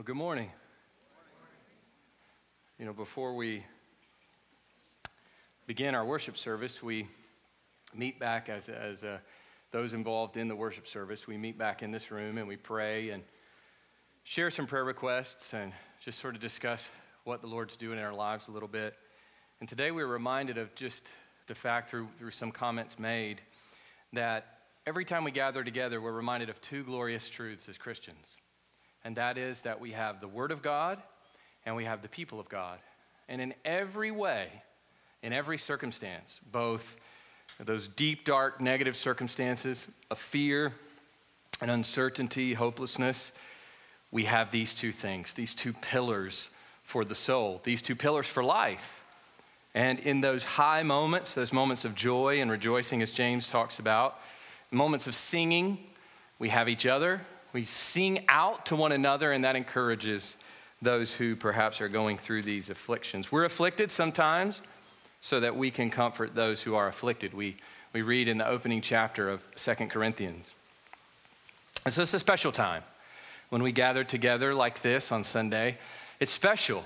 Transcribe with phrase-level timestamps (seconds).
[0.00, 0.50] Well, good morning.
[2.78, 3.66] You know, before we
[5.66, 7.06] begin our worship service, we
[7.94, 9.18] meet back as, as uh,
[9.72, 11.26] those involved in the worship service.
[11.26, 13.22] We meet back in this room and we pray and
[14.24, 15.70] share some prayer requests and
[16.02, 16.88] just sort of discuss
[17.24, 18.94] what the Lord's doing in our lives a little bit.
[19.60, 21.06] And today we we're reminded of just
[21.46, 23.42] the fact through, through some comments made
[24.14, 28.38] that every time we gather together, we're reminded of two glorious truths as Christians.
[29.04, 30.98] And that is that we have the Word of God
[31.64, 32.78] and we have the people of God.
[33.28, 34.48] And in every way,
[35.22, 36.96] in every circumstance, both
[37.58, 40.72] those deep, dark, negative circumstances of fear
[41.60, 43.32] and uncertainty, hopelessness,
[44.10, 46.50] we have these two things, these two pillars
[46.82, 49.04] for the soul, these two pillars for life.
[49.74, 54.18] And in those high moments, those moments of joy and rejoicing, as James talks about,
[54.70, 55.78] moments of singing,
[56.38, 57.20] we have each other.
[57.52, 60.36] We sing out to one another, and that encourages
[60.82, 63.30] those who perhaps are going through these afflictions.
[63.30, 64.62] We're afflicted sometimes
[65.20, 67.34] so that we can comfort those who are afflicted.
[67.34, 67.56] We,
[67.92, 70.46] we read in the opening chapter of Second Corinthians.
[71.84, 72.82] And so it's a special time
[73.50, 75.78] when we gather together like this on Sunday.
[76.20, 76.84] It's special.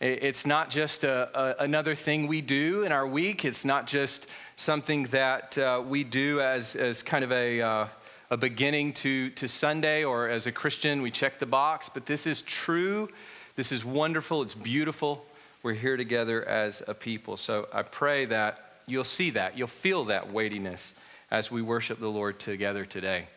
[0.00, 4.26] It's not just a, a, another thing we do in our week, it's not just
[4.54, 7.60] something that uh, we do as, as kind of a.
[7.60, 7.86] Uh,
[8.30, 12.26] a beginning to, to Sunday, or as a Christian, we check the box, but this
[12.26, 13.08] is true
[13.56, 14.42] this is wonderful.
[14.42, 15.24] It's beautiful.
[15.62, 17.38] We're here together as a people.
[17.38, 20.94] So I pray that you'll see that, you'll feel that weightiness
[21.30, 23.28] as we worship the Lord together today.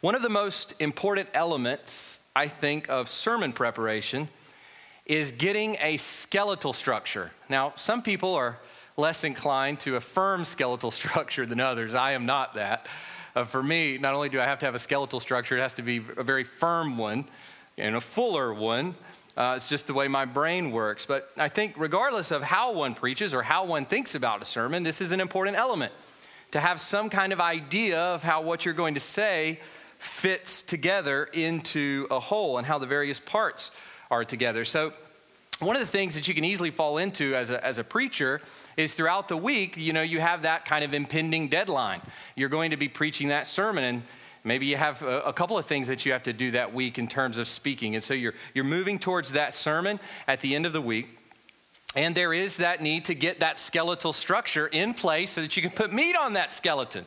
[0.00, 4.30] One of the most important elements, I think, of sermon preparation
[5.04, 7.30] is getting a skeletal structure.
[7.50, 8.56] Now, some people are
[8.96, 11.94] less inclined to a firm skeletal structure than others.
[11.94, 12.86] I am not that.
[13.34, 15.74] Uh, for me, not only do I have to have a skeletal structure, it has
[15.74, 17.24] to be a very firm one
[17.76, 18.94] and a fuller one.
[19.36, 21.04] Uh, it's just the way my brain works.
[21.04, 24.84] But I think, regardless of how one preaches or how one thinks about a sermon,
[24.84, 25.92] this is an important element
[26.52, 29.58] to have some kind of idea of how what you're going to say
[29.98, 33.72] fits together into a whole and how the various parts
[34.10, 34.64] are together.
[34.64, 34.92] So,
[35.58, 38.40] one of the things that you can easily fall into as a, as a preacher
[38.76, 42.00] is throughout the week, you know, you have that kind of impending deadline.
[42.36, 44.02] You're going to be preaching that sermon, and
[44.46, 47.08] Maybe you have a, couple of things that you have to do that week in
[47.08, 47.94] terms of speaking.
[47.94, 49.98] And so you're, you're moving towards that sermon
[50.28, 51.18] at the end of the week.
[51.96, 55.62] And there is that need to get that skeletal structure in place so that you
[55.62, 57.06] can put meat on that skeleton.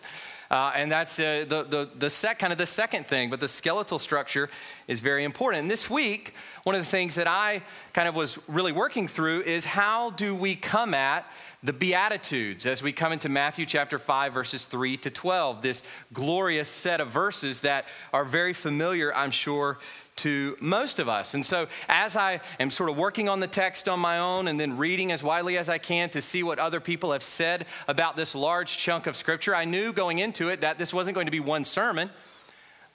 [0.50, 3.47] Uh, and that's uh, the, the, the sec, kind of the second thing, but the
[3.47, 4.50] skeletal structure
[4.88, 5.61] is very important.
[5.61, 6.33] And this week,
[6.63, 7.61] one of the things that I
[7.94, 11.29] kind of was really working through is how do we come at
[11.63, 16.69] the Beatitudes as we come into Matthew chapter 5, verses 3 to 12, this glorious
[16.69, 19.79] set of verses that are very familiar, I'm sure,
[20.18, 21.34] to most of us.
[21.34, 24.59] And so, as I am sort of working on the text on my own and
[24.59, 28.16] then reading as widely as I can to see what other people have said about
[28.16, 31.31] this large chunk of scripture, I knew going into it that this wasn't going to
[31.31, 32.09] be one sermon,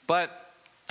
[0.07, 0.42] but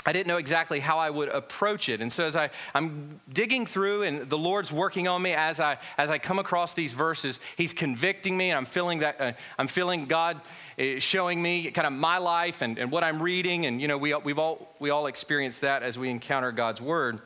[0.06, 2.02] I didn't know exactly how I would approach it.
[2.02, 5.78] And so as I, I'm digging through and the Lord's working on me as I,
[5.98, 9.68] as I come across these verses, He's convicting me and I'm feeling that, uh, I'm
[9.68, 10.42] feeling God
[10.80, 13.68] uh, showing me kind of my life and, and what I'm reading.
[13.68, 17.22] And, you know, we, we've all, we all experience that as we encounter God's Word.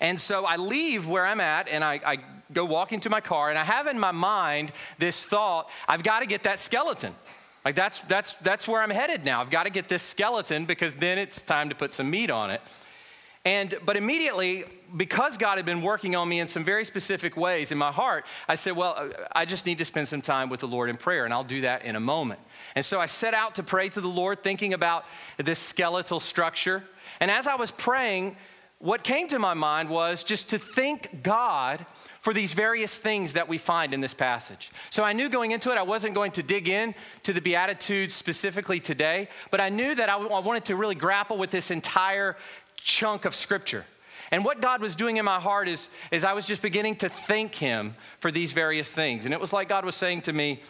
[0.00, 2.18] And so I leave where I'm at and I, I
[2.52, 6.20] go walk into my car and I have in my mind this thought, I've got
[6.20, 7.14] to get that skeleton.
[7.64, 9.40] Like that's that's that's where I'm headed now.
[9.40, 12.50] I've got to get this skeleton because then it's time to put some meat on
[12.50, 12.60] it.
[13.46, 14.64] And but immediately
[14.96, 18.26] because God had been working on me in some very specific ways in my heart,
[18.48, 21.24] I said, well, I just need to spend some time with the Lord in prayer
[21.24, 22.40] and I'll do that in a moment.
[22.74, 25.04] And so I set out to pray to the Lord thinking about
[25.36, 26.84] this skeletal structure.
[27.20, 28.36] And as I was praying,
[28.78, 31.84] what came to my mind was just to thank God
[32.24, 34.70] for these various things that we find in this passage.
[34.88, 38.14] So I knew going into it, I wasn't going to dig in to the Beatitudes
[38.14, 42.38] specifically today, but I knew that I wanted to really grapple with this entire
[42.76, 43.84] chunk of Scripture.
[44.30, 47.10] And what God was doing in my heart is, is I was just beginning to
[47.10, 49.26] thank Him for these various things.
[49.26, 50.62] And it was like God was saying to me,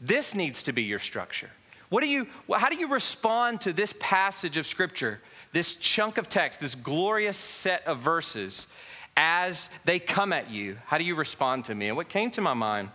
[0.00, 1.50] This needs to be your structure.
[1.88, 5.20] What do you, how do you respond to this passage of Scripture,
[5.50, 8.68] this chunk of text, this glorious set of verses?
[9.16, 11.88] As they come at you, how do you respond to me?
[11.88, 12.90] And what came to my mind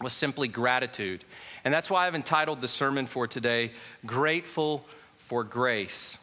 [0.00, 1.24] was simply gratitude.
[1.64, 3.72] And that's why I've entitled the sermon for today,
[4.04, 4.84] Grateful
[5.16, 6.18] for Grace.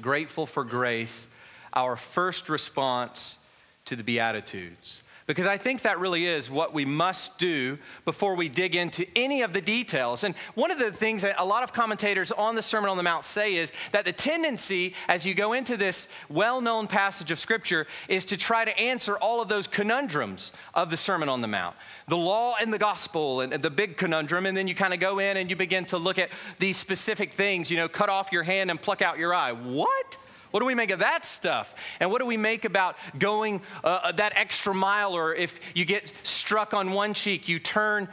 [0.00, 1.26] Grateful for grace,
[1.72, 3.38] our first response
[3.86, 5.02] to the Beatitudes.
[5.28, 9.42] Because I think that really is what we must do before we dig into any
[9.42, 10.24] of the details.
[10.24, 13.02] And one of the things that a lot of commentators on the Sermon on the
[13.02, 17.38] Mount say is that the tendency as you go into this well known passage of
[17.38, 21.48] Scripture is to try to answer all of those conundrums of the Sermon on the
[21.48, 21.76] Mount
[22.08, 24.46] the law and the gospel, and the big conundrum.
[24.46, 27.34] And then you kind of go in and you begin to look at these specific
[27.34, 29.52] things, you know, cut off your hand and pluck out your eye.
[29.52, 30.16] What?
[30.50, 31.74] What do we make of that stuff?
[32.00, 35.84] And what do we make about going uh, uh, that extra mile, or if you
[35.84, 38.08] get struck on one cheek, you turn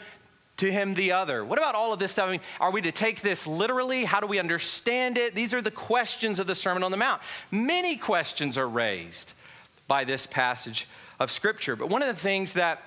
[0.57, 1.43] to him the other?
[1.45, 2.27] What about all of this stuff?
[2.27, 4.05] I mean, are we to take this literally?
[4.05, 5.35] How do we understand it?
[5.35, 7.21] These are the questions of the Sermon on the Mount.
[7.51, 9.33] Many questions are raised
[9.87, 10.87] by this passage
[11.19, 11.75] of Scripture.
[11.75, 12.81] But one of the things that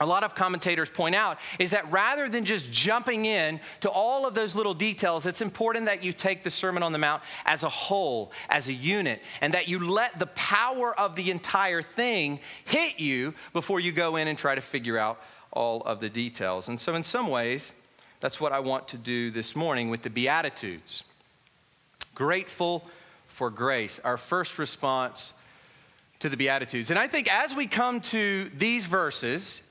[0.00, 4.26] a lot of commentators point out is that rather than just jumping in to all
[4.26, 7.62] of those little details, it's important that you take the Sermon on the Mount as
[7.62, 12.38] a whole, as a unit, and that you let the power of the entire thing
[12.64, 16.68] hit you before you go in and try to figure out all of the details.
[16.68, 17.72] And so, in some ways,
[18.20, 21.04] that's what I want to do this morning with the Beatitudes.
[22.14, 22.84] Grateful
[23.26, 24.00] for grace.
[24.04, 25.34] Our first response
[26.18, 26.90] to the Beatitudes.
[26.90, 29.62] And I think as we come to these verses,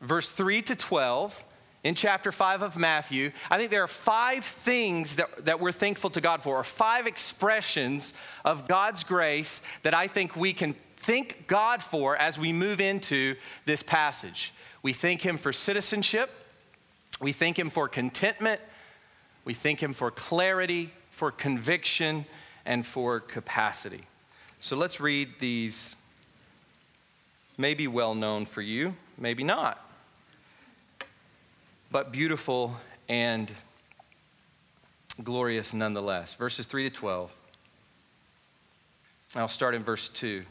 [0.00, 1.44] verse 3 to 12
[1.86, 6.10] in chapter 5 of Matthew, I think there are five things that, that we're thankful
[6.10, 8.12] to God for, or five expressions
[8.44, 13.36] of God's grace that I think we can thank God for as we move into
[13.66, 14.52] this passage.
[14.82, 16.30] We thank Him for citizenship,
[17.20, 18.60] we thank Him for contentment,
[19.44, 22.26] we thank Him for clarity, for conviction,
[22.64, 24.02] and for capacity.
[24.58, 25.94] So let's read these,
[27.56, 29.85] maybe well known for you, maybe not
[31.90, 32.76] but beautiful
[33.08, 33.52] and
[35.22, 36.34] glorious nonetheless.
[36.34, 37.34] Verses 3 to 12.
[39.36, 40.44] I'll start in verse 2.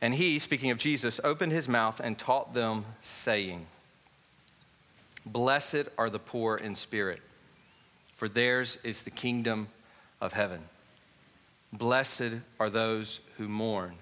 [0.00, 3.66] And he, speaking of Jesus, opened his mouth and taught them, saying,
[5.24, 7.20] Blessed are the poor in spirit,
[8.14, 9.68] for theirs is the kingdom
[10.20, 10.60] of heaven.
[11.72, 13.94] Blessed are those who mourn,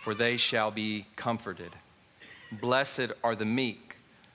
[0.00, 1.72] for they shall be comforted.
[2.52, 3.91] Blessed are the meek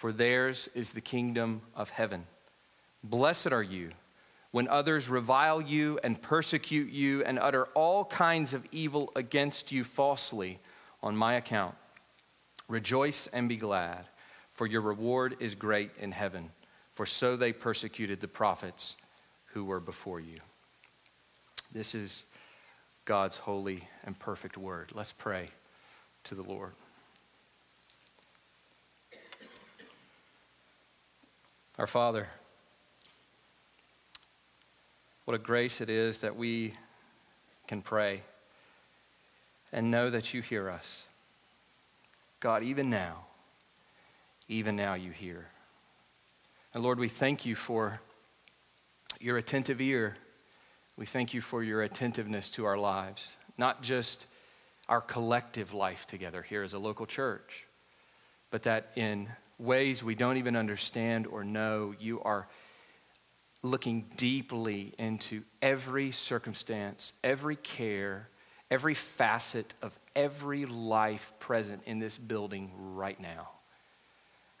[0.00, 2.26] for theirs is the kingdom of heaven.
[3.04, 3.90] Blessed are you
[4.50, 9.84] when others revile you and persecute you and utter all kinds of evil against you
[9.84, 10.58] falsely
[11.02, 11.74] on my account.
[12.66, 14.06] Rejoice and be glad,
[14.52, 16.48] for your reward is great in heaven,
[16.94, 18.96] for so they persecuted the prophets
[19.52, 20.38] who were before you.
[21.72, 22.24] This is
[23.04, 24.92] God's holy and perfect word.
[24.94, 25.48] Let's pray
[26.24, 26.72] to the Lord.
[31.80, 32.28] Our Father,
[35.24, 36.74] what a grace it is that we
[37.66, 38.20] can pray
[39.72, 41.06] and know that you hear us.
[42.38, 43.24] God, even now,
[44.46, 45.46] even now you hear.
[46.74, 48.02] And Lord, we thank you for
[49.18, 50.18] your attentive ear.
[50.98, 54.26] We thank you for your attentiveness to our lives, not just
[54.86, 57.64] our collective life together here as a local church,
[58.50, 62.48] but that in ways we don't even understand or know, you are
[63.62, 68.28] looking deeply into every circumstance, every care,
[68.70, 73.48] every facet of every life present in this building right now.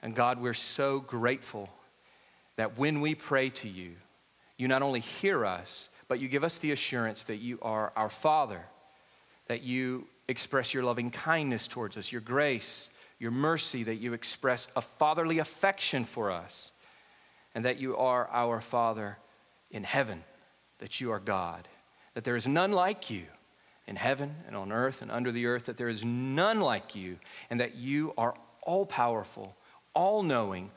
[0.02, 1.70] And God, we're so grateful
[2.56, 3.92] that when we pray to you,
[4.56, 8.10] you not only hear us, but you give us the assurance that you are our
[8.10, 8.62] Father,
[9.46, 14.66] that you express your loving kindness towards us, your grace, your mercy, that you express
[14.74, 16.72] a fatherly affection for us,
[17.54, 19.18] and that you are our Father
[19.70, 20.24] in heaven,
[20.78, 21.68] that you are God,
[22.14, 23.26] that there is none like you
[23.86, 27.18] in heaven and on earth and under the earth, that there is none like you,
[27.50, 29.56] and that you are all powerful,
[29.94, 30.70] all knowing,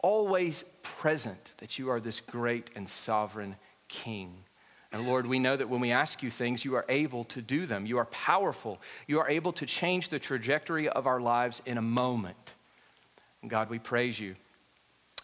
[0.00, 3.56] always present, that you are this great and sovereign
[3.88, 4.44] King.
[4.92, 7.66] And Lord, we know that when we ask you things, you are able to do
[7.66, 7.86] them.
[7.86, 8.80] You are powerful.
[9.06, 12.54] You are able to change the trajectory of our lives in a moment.
[13.42, 14.36] And God, we praise you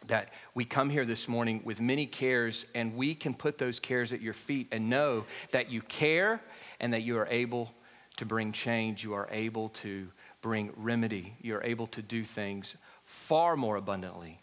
[0.08, 4.12] that we come here this morning with many cares and we can put those cares
[4.12, 6.40] at your feet and know that you care
[6.80, 7.72] and that you are able
[8.16, 9.04] to bring change.
[9.04, 10.08] You are able to
[10.40, 11.34] bring remedy.
[11.40, 14.40] You're able to do things far more abundantly.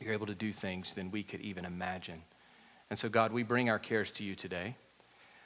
[0.00, 2.22] You're able to do things than we could even imagine.
[2.90, 4.76] And so, God, we bring our cares to you today.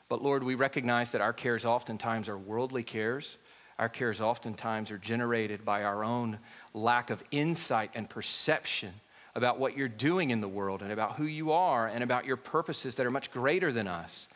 [0.08, 3.36] But Lord, we recognize that our cares oftentimes are worldly cares.
[3.78, 6.38] Our cares oftentimes are generated by our own
[6.72, 8.92] lack of insight and perception
[9.34, 12.36] about what you're doing in the world and about who you are and about your
[12.36, 14.28] purposes that are much greater than us.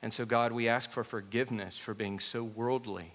[0.00, 3.12] And so, God, we ask for forgiveness for being so worldly,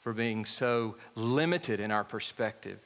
[0.00, 2.80] for being so limited in our perspective.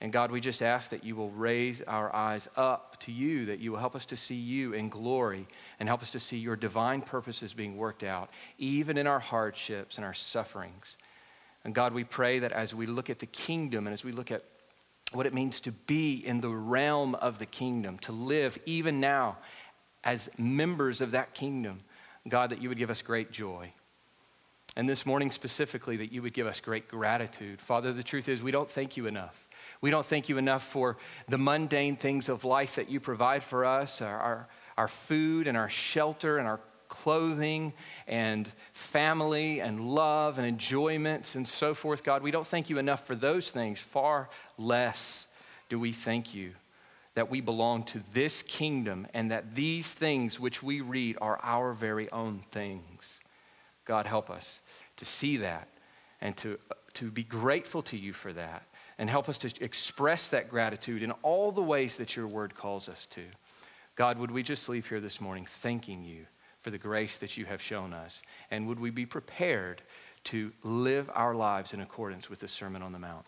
[0.00, 3.60] And God, we just ask that you will raise our eyes up to you, that
[3.60, 5.48] you will help us to see you in glory
[5.80, 9.96] and help us to see your divine purposes being worked out, even in our hardships
[9.96, 10.98] and our sufferings.
[11.64, 14.30] And God, we pray that as we look at the kingdom and as we look
[14.30, 14.44] at
[15.12, 19.38] what it means to be in the realm of the kingdom, to live even now
[20.04, 21.80] as members of that kingdom,
[22.28, 23.72] God, that you would give us great joy.
[24.76, 27.62] And this morning specifically, that you would give us great gratitude.
[27.62, 29.45] Father, the truth is, we don't thank you enough.
[29.80, 30.96] We don't thank you enough for
[31.28, 35.56] the mundane things of life that you provide for us our, our, our food and
[35.56, 37.72] our shelter and our clothing
[38.06, 42.22] and family and love and enjoyments and so forth, God.
[42.22, 43.80] We don't thank you enough for those things.
[43.80, 45.26] Far less
[45.68, 46.52] do we thank you
[47.14, 51.72] that we belong to this kingdom and that these things which we read are our
[51.72, 53.20] very own things.
[53.84, 54.60] God, help us
[54.96, 55.68] to see that
[56.20, 56.58] and to,
[56.94, 58.64] to be grateful to you for that
[58.98, 62.88] and help us to express that gratitude in all the ways that your word calls
[62.88, 63.22] us to.
[63.94, 66.26] God, would we just leave here this morning thanking you
[66.58, 68.22] for the grace that you have shown us?
[68.50, 69.82] And would we be prepared
[70.24, 73.26] to live our lives in accordance with the Sermon on the Mount?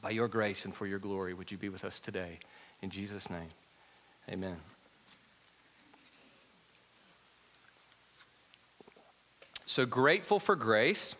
[0.00, 2.38] By your grace and for your glory, would you be with us today?
[2.82, 3.48] In Jesus' name,
[4.28, 4.56] amen.
[9.64, 11.16] So grateful for grace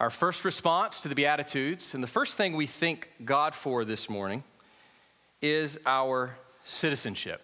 [0.00, 4.10] our first response to the Beatitudes, and the first thing we thank God for this
[4.10, 4.42] morning,
[5.40, 7.40] is our citizenship.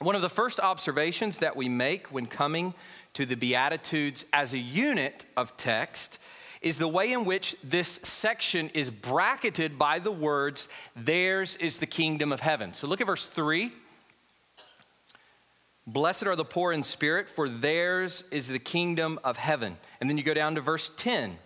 [0.00, 2.74] One of the first observations that we make when coming
[3.14, 6.18] to the Beatitudes as a unit of text
[6.62, 11.86] is the way in which this section is bracketed by the words, Theirs is the
[11.86, 12.74] kingdom of heaven.
[12.74, 13.72] So look at verse 3.
[15.86, 19.78] Blessed are the poor in spirit, for theirs is the kingdom of heaven.
[20.00, 21.38] And then you go down to verse 10.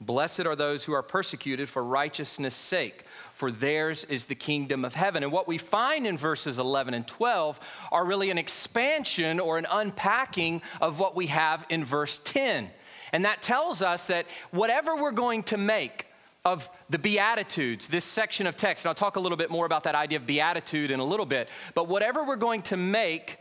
[0.00, 4.94] Blessed are those who are persecuted for righteousness' sake, for theirs is the kingdom of
[4.94, 5.22] heaven.
[5.22, 7.58] And what we find in verses 11 and 12
[7.90, 12.70] are really an expansion or an unpacking of what we have in verse 10.
[13.12, 16.06] And that tells us that whatever we're going to make
[16.44, 19.84] of the Beatitudes, this section of text, and I'll talk a little bit more about
[19.84, 23.38] that idea of beatitude in a little bit, but whatever we're going to make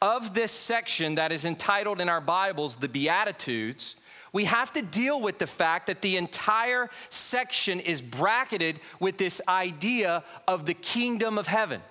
[0.00, 3.94] of this section that is entitled in our Bibles, the Beatitudes,
[4.32, 9.40] we have to deal with the fact that the entire section is bracketed with this
[9.46, 11.82] idea of the kingdom of heaven.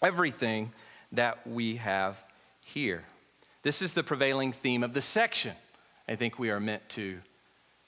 [0.00, 0.72] Everything
[1.12, 2.24] that we have
[2.60, 3.04] here.
[3.62, 5.54] This is the prevailing theme of the section,
[6.08, 7.18] I think we are meant to,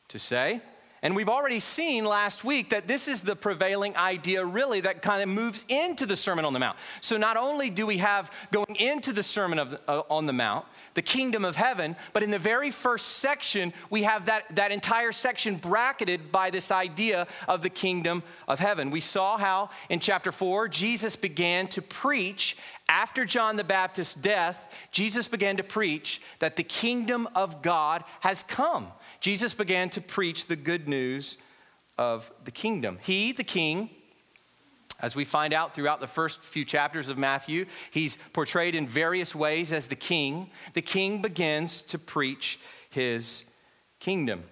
[0.09, 0.61] to say.
[1.02, 5.23] And we've already seen last week that this is the prevailing idea, really, that kind
[5.23, 6.76] of moves into the Sermon on the Mount.
[7.00, 10.66] So not only do we have going into the Sermon of, uh, on the Mount,
[10.92, 15.12] the kingdom of heaven, but in the very first section, we have that, that entire
[15.12, 18.90] section bracketed by this idea of the kingdom of heaven.
[18.90, 22.57] We saw how in chapter 4, Jesus began to preach
[22.90, 28.42] after John the Baptist's death, Jesus began to preach that the kingdom of God has
[28.42, 28.88] come.
[29.20, 31.36] Jesus began to preach the good news
[31.98, 32.98] of the kingdom.
[33.02, 33.90] He, the king,
[35.00, 39.34] as we find out throughout the first few chapters of Matthew, he's portrayed in various
[39.34, 40.50] ways as the king.
[40.72, 42.58] The king begins to preach
[42.88, 43.44] his
[43.98, 44.44] kingdom.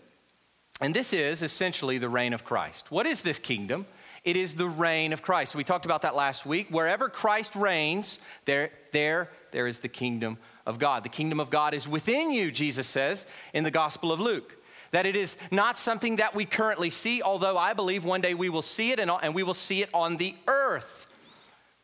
[0.81, 2.91] And this is essentially the reign of Christ.
[2.91, 3.87] What is this kingdom?
[4.25, 5.55] It is the reign of Christ.
[5.55, 6.69] We talked about that last week.
[6.71, 11.03] Wherever Christ reigns, there, there, there is the kingdom of God.
[11.03, 14.58] The kingdom of God is within you, Jesus says in the Gospel of Luke
[14.91, 18.49] that it is not something that we currently see, although I believe one day we
[18.49, 21.07] will see it and, we will see it on the earth.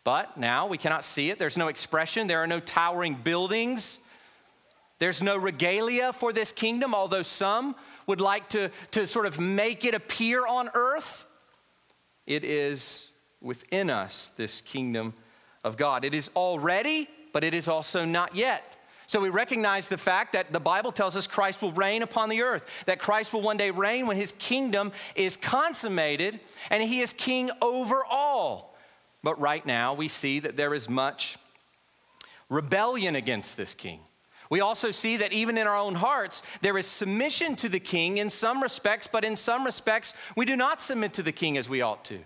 [0.04, 1.38] But now we cannot see it.
[1.38, 4.00] There's no expression, there are no towering buildings,
[4.98, 7.74] there's no regalia for this kingdom, although some
[8.06, 11.26] would like to, to sort of make it appear on earth.
[12.26, 15.14] It is within us, this kingdom
[15.62, 16.04] of God.
[16.04, 18.76] It is already, but it is also not yet.
[19.06, 22.42] So we recognize the fact that the Bible tells us Christ will reign upon the
[22.42, 27.12] earth, that Christ will one day reign when his kingdom is consummated and he is
[27.12, 28.76] king over all.
[29.22, 31.36] But right now we see that there is much
[32.48, 34.00] rebellion against this king.
[34.50, 38.18] We also see that even in our own hearts, there is submission to the king
[38.18, 41.68] in some respects, but in some respects, we do not submit to the king as
[41.68, 42.20] we ought to.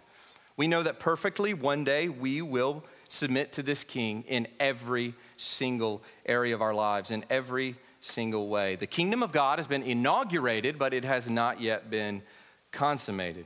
[0.56, 6.02] We know that perfectly one day we will submit to this king in every single
[6.26, 8.76] area of our lives, in every single way.
[8.76, 12.22] The kingdom of God has been inaugurated, but it has not yet been
[12.70, 13.44] consummated.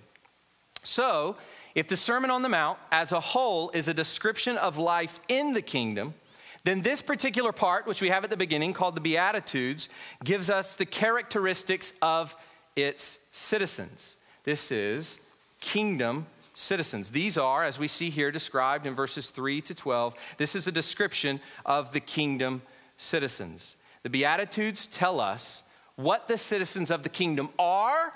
[0.83, 1.37] So,
[1.75, 5.55] if the Sermon on the Mount as a whole is a description of life in
[5.55, 6.15] the kingdom,
[6.65, 9.89] then this particular part, which we have at the beginning called the Beatitudes,
[10.23, 12.37] gives us the characteristics of
[12.77, 14.17] its citizens.
[14.45, 15.21] This is
[15.61, 17.11] kingdom citizens.
[17.11, 20.73] These are, as we see here described in verses 3 to 12, this is a
[20.73, 22.63] description of the kingdom
[22.97, 23.77] citizens.
[24.03, 25.63] The Beatitudes tell us
[25.97, 28.13] what the citizens of the kingdom are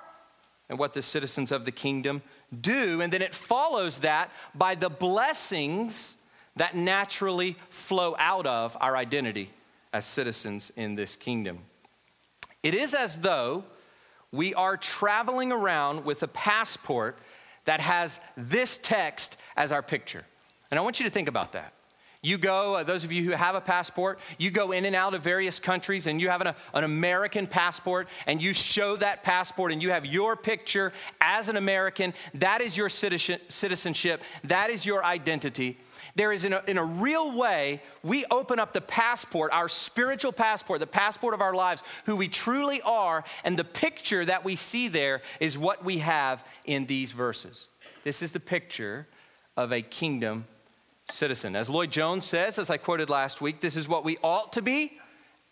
[0.69, 2.23] and what the citizens of the kingdom
[2.61, 3.01] do.
[3.01, 6.17] And then it follows that by the blessings
[6.57, 9.51] that naturally flow out of our identity
[9.93, 11.59] as citizens in this kingdom.
[12.63, 13.65] It is as though
[14.33, 17.19] we are traveling around with a passport
[17.67, 20.25] that has this text as our picture.
[20.71, 21.73] And I want you to think about that.
[22.23, 25.15] You go, uh, those of you who have a passport, you go in and out
[25.15, 29.71] of various countries and you have an, an American passport and you show that passport
[29.71, 32.15] and you have your picture as an American.
[32.35, 35.79] That is your citizenship, that is your identity.
[36.17, 40.33] There is, in a, in a real way, we open up the passport, our spiritual
[40.33, 44.57] passport, the passport of our lives, who we truly are, and the picture that we
[44.57, 47.69] see there is what we have in these verses.
[48.03, 49.07] This is the picture
[49.59, 50.47] of a kingdom
[51.11, 51.55] citizen.
[51.55, 54.63] As Lloyd Jones says, as I quoted last week, this is what we ought to
[54.63, 54.99] be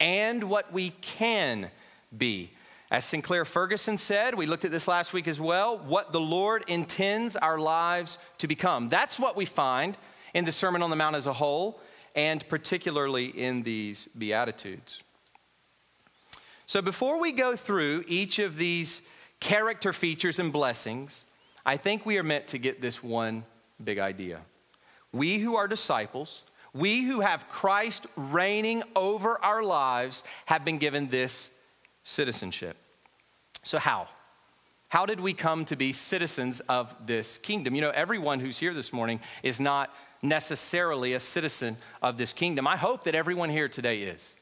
[0.01, 1.71] and what we can
[2.17, 2.51] be.
[2.91, 6.65] As Sinclair Ferguson said, we looked at this last week as well, what the Lord
[6.69, 8.89] intends our lives to become.
[8.89, 9.99] That's what we find
[10.35, 11.81] in the Sermon on the Mount as a whole,
[12.15, 15.03] and particularly in these Beatitudes.
[16.67, 19.03] So, before we go through each of these
[19.41, 21.27] character features and blessings,
[21.65, 23.45] I think we are meant to get this one
[23.83, 24.41] big idea.
[25.13, 31.09] We who are disciples, we who have Christ reigning over our lives, have been given
[31.09, 31.51] this
[32.03, 32.77] citizenship.
[33.63, 34.09] So, how?
[34.89, 37.75] How did we come to be citizens of this kingdom?
[37.75, 42.67] You know, everyone who's here this morning is not necessarily a citizen of this kingdom.
[42.67, 44.37] I hope that everyone here today is.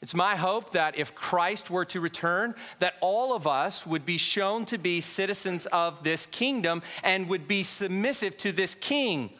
[0.00, 4.16] It's my hope that if Christ were to return, that all of us would be
[4.16, 9.30] shown to be citizens of this kingdom and would be submissive to this king.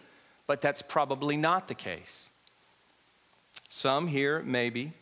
[0.46, 2.28] But that's probably not the case.
[3.70, 4.92] Some here, maybe,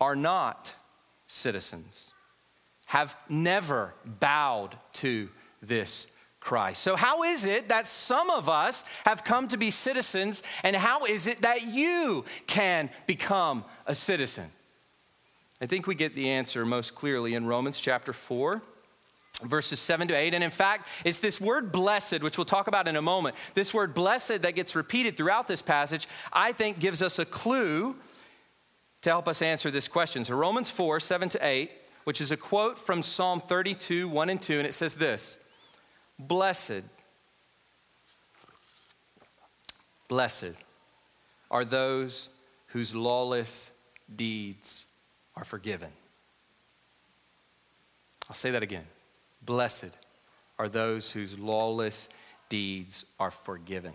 [0.00, 0.74] are not
[1.26, 2.12] citizens,
[2.86, 5.30] have never bowed to
[5.62, 6.08] this
[6.40, 6.82] Christ.
[6.82, 11.04] So, how is it that some of us have come to be citizens, and how
[11.04, 14.50] is it that you can become a citizen?
[15.60, 18.62] I think we get the answer most clearly in Romans chapter 4.
[19.42, 20.34] Verses 7 to 8.
[20.34, 23.36] And in fact, it's this word blessed, which we'll talk about in a moment.
[23.54, 27.96] This word blessed that gets repeated throughout this passage, I think gives us a clue
[29.00, 30.26] to help us answer this question.
[30.26, 31.70] So, Romans 4 7 to 8,
[32.04, 35.38] which is a quote from Psalm 32 1 and 2, and it says this
[36.20, 36.82] Blessed,
[40.06, 40.52] blessed
[41.50, 42.28] are those
[42.68, 43.70] whose lawless
[44.14, 44.86] deeds
[45.34, 45.90] are forgiven.
[48.28, 48.84] I'll say that again.
[49.42, 49.96] Blessed
[50.58, 52.10] are those whose lawless
[52.50, 53.94] deeds are forgiven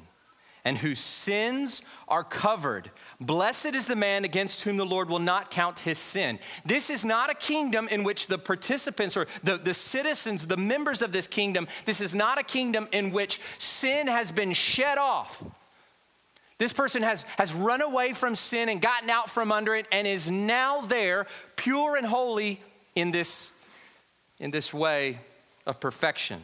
[0.66, 2.90] and whose sins are covered.
[3.22, 6.40] Blessed is the man against whom the Lord will not count his sin.
[6.66, 11.04] This is not a kingdom in which the participants or the, the citizens, the members
[11.04, 15.44] of this kingdom, this is not a kingdom in which sin has been shed off.
[16.58, 20.08] This person has, has run away from sin and gotten out from under it and
[20.08, 22.62] is now there, pure and holy
[22.96, 23.52] in this,
[24.40, 25.20] in this way
[25.68, 26.44] of perfection.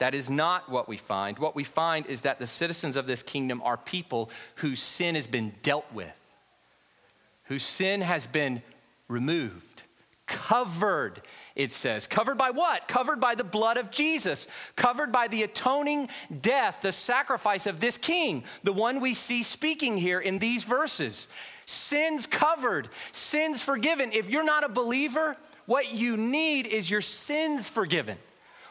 [0.00, 1.38] That is not what we find.
[1.38, 5.26] What we find is that the citizens of this kingdom are people whose sin has
[5.26, 6.16] been dealt with,
[7.44, 8.62] whose sin has been
[9.08, 9.82] removed,
[10.26, 11.20] covered,
[11.54, 12.06] it says.
[12.06, 12.88] Covered by what?
[12.88, 16.08] Covered by the blood of Jesus, covered by the atoning
[16.40, 21.28] death, the sacrifice of this king, the one we see speaking here in these verses.
[21.66, 24.12] Sins covered, sins forgiven.
[24.12, 25.36] If you're not a believer,
[25.66, 28.16] what you need is your sins forgiven.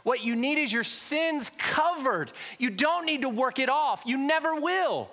[0.03, 2.31] What you need is your sins covered.
[2.57, 5.09] You don't need to work it off, you never will.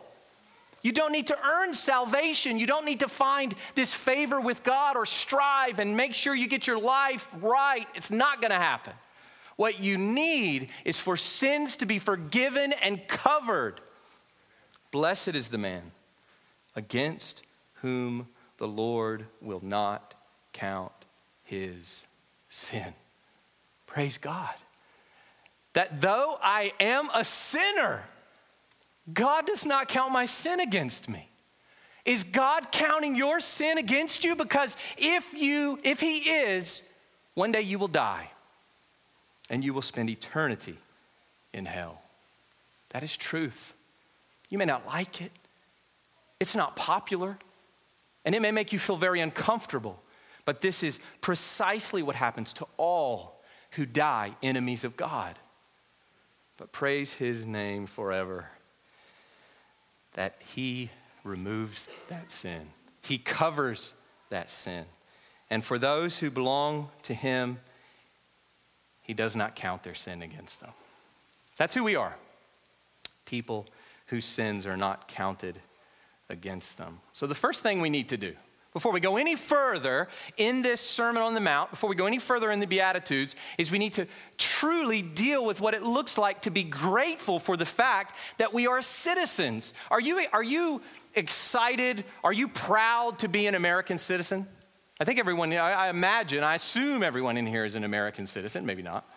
[0.82, 2.60] You don't need to earn salvation.
[2.60, 6.46] You don't need to find this favor with God or strive and make sure you
[6.46, 7.88] get your life right.
[7.96, 8.92] It's not going to happen.
[9.56, 13.80] What you need is for sins to be forgiven and covered.
[14.92, 15.90] Blessed is the man
[16.76, 17.42] against
[17.82, 20.14] whom the Lord will not
[20.52, 20.92] count
[21.42, 22.04] his
[22.48, 22.94] sin.
[23.86, 24.54] Praise God.
[25.76, 28.02] That though I am a sinner,
[29.12, 31.28] God does not count my sin against me.
[32.06, 34.34] Is God counting your sin against you?
[34.34, 36.82] Because if you, if He is,
[37.34, 38.30] one day you will die
[39.50, 40.78] and you will spend eternity
[41.52, 42.00] in hell.
[42.90, 43.74] That is truth.
[44.48, 45.32] You may not like it,
[46.40, 47.36] it's not popular,
[48.24, 50.02] and it may make you feel very uncomfortable,
[50.46, 55.38] but this is precisely what happens to all who die enemies of God.
[56.56, 58.50] But praise His name forever
[60.14, 60.90] that He
[61.24, 62.70] removes that sin,
[63.02, 63.94] He covers
[64.30, 64.84] that sin.
[65.48, 67.60] And for those who belong to Him,
[69.02, 70.72] He does not count their sin against them.
[71.56, 72.16] That's who we are
[73.26, 73.66] people
[74.06, 75.60] whose sins are not counted
[76.30, 77.00] against them.
[77.12, 78.34] So, the first thing we need to do
[78.76, 82.18] before we go any further in this Sermon on the Mount, before we go any
[82.18, 86.42] further in the Beatitudes, is we need to truly deal with what it looks like
[86.42, 89.72] to be grateful for the fact that we are citizens.
[89.90, 90.82] Are you, are you
[91.14, 92.04] excited?
[92.22, 94.46] Are you proud to be an American citizen?
[95.00, 98.82] I think everyone, I imagine, I assume everyone in here is an American citizen, maybe
[98.82, 99.08] not.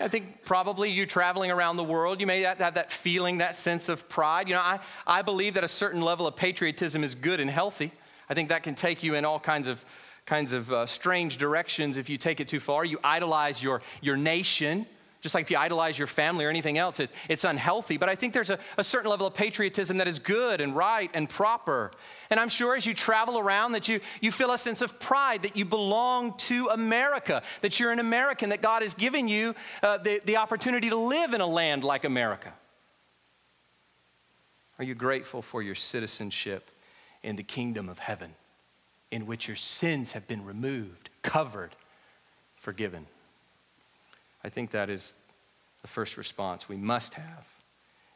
[0.00, 3.88] I think probably you traveling around the world, you may have that feeling, that sense
[3.88, 4.48] of pride.
[4.48, 7.92] You know, I, I believe that a certain level of patriotism is good and healthy.
[8.28, 9.84] I think that can take you in all kinds of
[10.24, 12.84] kinds of uh, strange directions if you take it too far.
[12.84, 14.86] You idolize your, your nation.
[15.22, 17.96] Just like if you idolize your family or anything else, it, it's unhealthy.
[17.96, 21.08] But I think there's a, a certain level of patriotism that is good and right
[21.14, 21.92] and proper.
[22.28, 25.42] And I'm sure as you travel around that you, you feel a sense of pride
[25.42, 29.98] that you belong to America, that you're an American, that God has given you uh,
[29.98, 32.52] the, the opportunity to live in a land like America.
[34.80, 36.68] Are you grateful for your citizenship
[37.22, 38.34] in the kingdom of heaven,
[39.12, 41.76] in which your sins have been removed, covered,
[42.56, 43.06] forgiven?
[44.44, 45.14] I think that is
[45.82, 47.46] the first response we must have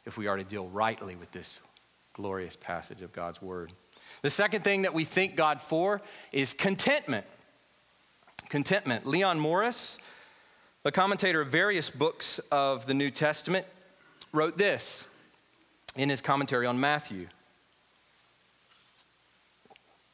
[0.05, 1.59] if we are to deal rightly with this
[2.13, 3.71] glorious passage of God's Word.
[4.21, 7.25] The second thing that we thank God for is contentment.
[8.49, 9.05] Contentment.
[9.05, 9.99] Leon Morris,
[10.83, 13.65] a commentator of various books of the New Testament,
[14.31, 15.05] wrote this
[15.95, 17.27] in his commentary on Matthew.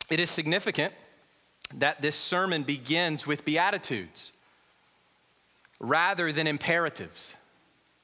[0.10, 0.94] It is significant
[1.76, 4.34] that this sermon begins with Beatitudes
[5.84, 7.36] rather than imperatives.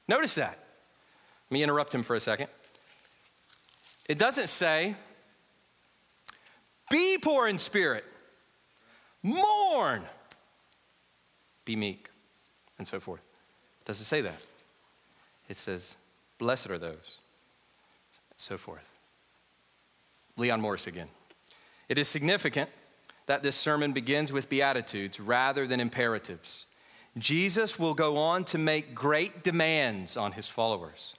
[0.06, 0.58] Notice that.
[1.48, 2.48] Let me interrupt him for a second.
[4.08, 4.94] It doesn't say,
[6.90, 8.04] be poor in spirit,
[9.22, 10.02] mourn,
[11.64, 12.10] be meek,
[12.78, 13.22] and so forth.
[13.80, 14.40] It doesn't say that.
[15.48, 15.96] It says,
[16.38, 17.18] blessed are those,
[18.36, 18.86] so forth.
[20.36, 21.08] Leon Morris again.
[21.88, 22.68] It is significant
[23.26, 26.66] that this sermon begins with beatitudes rather than imperatives.
[27.18, 31.14] Jesus will go on to make great demands on his followers.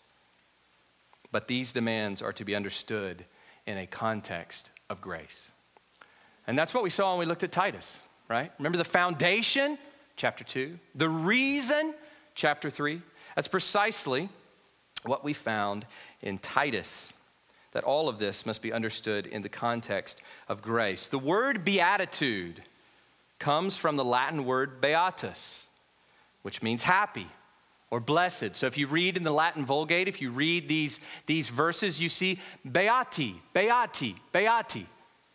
[1.32, 3.25] But these demands are to be understood
[3.65, 5.51] in a context of grace.
[6.47, 8.51] And that's what we saw when we looked at Titus, right?
[8.58, 9.77] Remember the foundation,
[10.15, 11.93] chapter 2, the reason,
[12.36, 13.01] chapter 3.
[13.36, 14.30] That's precisely
[15.04, 15.86] what we found
[16.21, 17.13] in Titus,
[17.71, 21.08] that all of this must be understood in the context of grace.
[21.08, 22.62] The word beatitude
[23.39, 25.67] comes from the Latin word beatus,
[26.41, 27.27] which means happy
[27.89, 28.56] or blessed.
[28.56, 32.10] So if you read in the Latin Vulgate, if you read these, these verses, you
[32.10, 34.86] see beati, beati, beati,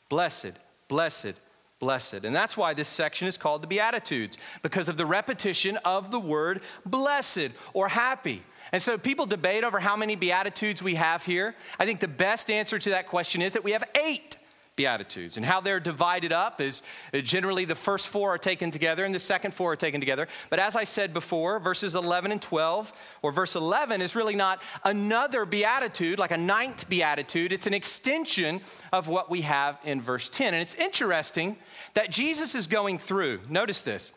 [0.08, 0.52] blessed,
[0.88, 1.34] blessed,
[1.78, 2.24] blessed.
[2.24, 6.18] And that's why this section is called the Beatitudes, because of the repetition of the
[6.18, 8.42] word blessed or happy.
[8.72, 11.54] And so people debate over how many Beatitudes we have here.
[11.78, 14.35] I think the best answer to that question is that we have eight.
[14.76, 15.38] Beatitudes.
[15.38, 19.14] And how they're divided up is uh, generally the first four are taken together and
[19.14, 20.28] the second four are taken together.
[20.50, 24.62] But as I said before, verses 11 and 12, or verse 11 is really not
[24.84, 27.52] another beatitude, like a ninth beatitude.
[27.52, 28.60] It's an extension
[28.92, 30.52] of what we have in verse 10.
[30.52, 31.56] And it's interesting
[31.94, 34.12] that Jesus is going through, notice this.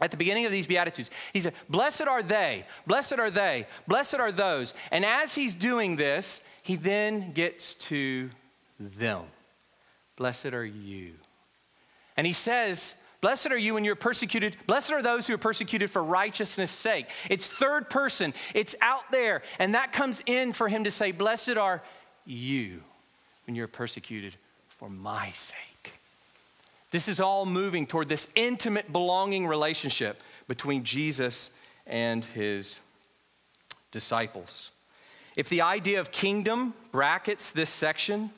[0.00, 4.14] At the beginning of these Beatitudes, he said, Blessed are they, blessed are they, blessed
[4.14, 4.72] are those.
[4.90, 8.30] And as he's doing this, he then gets to
[8.78, 9.24] them.
[10.20, 11.12] Blessed are you.
[12.14, 14.54] And he says, Blessed are you when you're persecuted.
[14.66, 17.06] Blessed are those who are persecuted for righteousness' sake.
[17.30, 19.40] It's third person, it's out there.
[19.58, 21.82] And that comes in for him to say, Blessed are
[22.26, 22.82] you
[23.46, 24.36] when you're persecuted
[24.68, 25.94] for my sake.
[26.90, 31.50] This is all moving toward this intimate belonging relationship between Jesus
[31.86, 32.78] and his
[33.90, 34.70] disciples.
[35.34, 38.32] If the idea of kingdom brackets this section,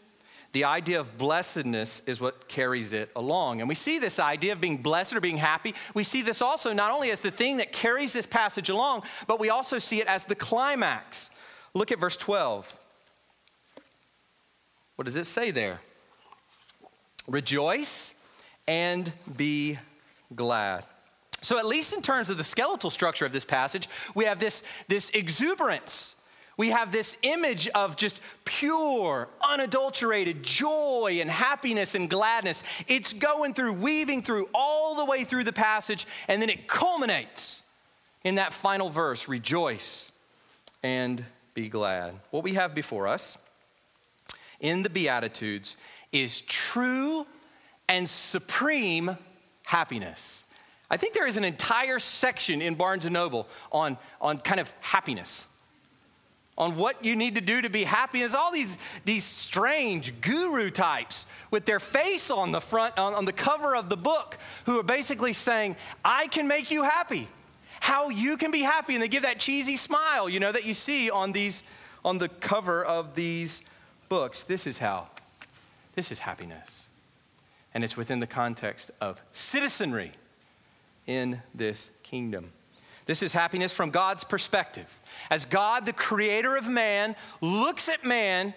[0.53, 3.61] The idea of blessedness is what carries it along.
[3.61, 5.75] And we see this idea of being blessed or being happy.
[5.95, 9.41] We see this also not only as the thing that carries this passage along, but
[9.41, 11.31] we also see it as the climax.
[11.73, 12.79] Look at verse 12.
[14.97, 15.81] What does it say there?
[17.27, 18.15] Rejoice
[18.69, 19.79] and be
[20.35, 20.85] glad.
[21.41, 24.63] So, at least in terms of the skeletal structure of this passage, we have this,
[24.87, 26.15] this exuberance
[26.57, 32.63] we have this image of just pure, unadulterated joy and happiness and gladness.
[32.89, 37.63] It's going through, weaving through all the way through the passage, and then it culminates
[38.25, 40.13] in that final verse rejoice
[40.83, 42.15] and be glad.
[42.31, 43.39] What we have before us
[44.61, 45.77] in the Beatitudes
[46.13, 47.27] is true
[47.89, 49.17] and supreme
[49.65, 50.45] happiness.
[50.91, 54.73] I think there is an entire section in Barnes and Noble on, on kind of
[54.81, 55.47] happiness
[56.59, 60.71] on what you need to do to be happy is all these, these strange guru
[60.71, 64.37] types with their face on the front, on, on the cover of the book,
[64.67, 67.29] who are basically saying, I can make you happy.
[67.81, 68.95] How you can be happy.
[68.95, 71.63] And they give that cheesy smile, you know, that you see on these,
[72.05, 73.63] on the cover of these
[74.09, 74.43] books.
[74.43, 75.09] This is how.
[75.95, 76.87] This is happiness.
[77.75, 80.13] And it's within the context of citizenry
[81.07, 82.53] in this kingdom.
[83.07, 85.01] This is happiness from God's perspective.
[85.31, 88.55] As God, the creator of man, looks at man,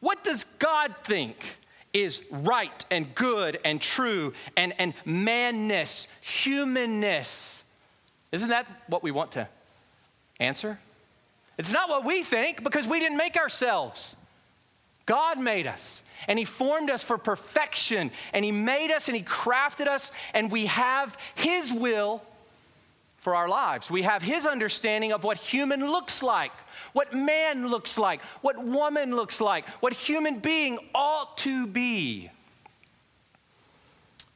[0.00, 1.58] what does God think
[1.92, 7.64] is right and good and true and, and manness, humanness?
[8.32, 9.48] Isn't that what we want to
[10.38, 10.78] answer?
[11.58, 14.14] It's not what we think because we didn't make ourselves.
[15.06, 19.22] God made us and He formed us for perfection and He made us and He
[19.22, 22.22] crafted us and we have His will
[23.26, 23.90] for our lives.
[23.90, 26.52] We have his understanding of what human looks like,
[26.92, 32.30] what man looks like, what woman looks like, what human being ought to be.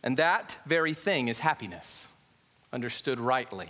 [0.03, 2.09] And that very thing is happiness,
[2.72, 3.68] understood rightly.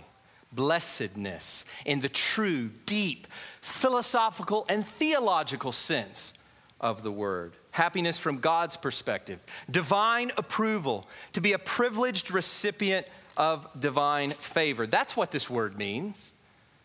[0.53, 3.27] Blessedness in the true, deep,
[3.61, 6.33] philosophical, and theological sense
[6.79, 7.53] of the word.
[7.69, 9.37] Happiness from God's perspective,
[9.69, 13.05] divine approval, to be a privileged recipient
[13.37, 14.85] of divine favor.
[14.87, 16.33] That's what this word means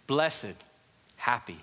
[0.06, 0.54] blessed,
[1.16, 1.58] happy.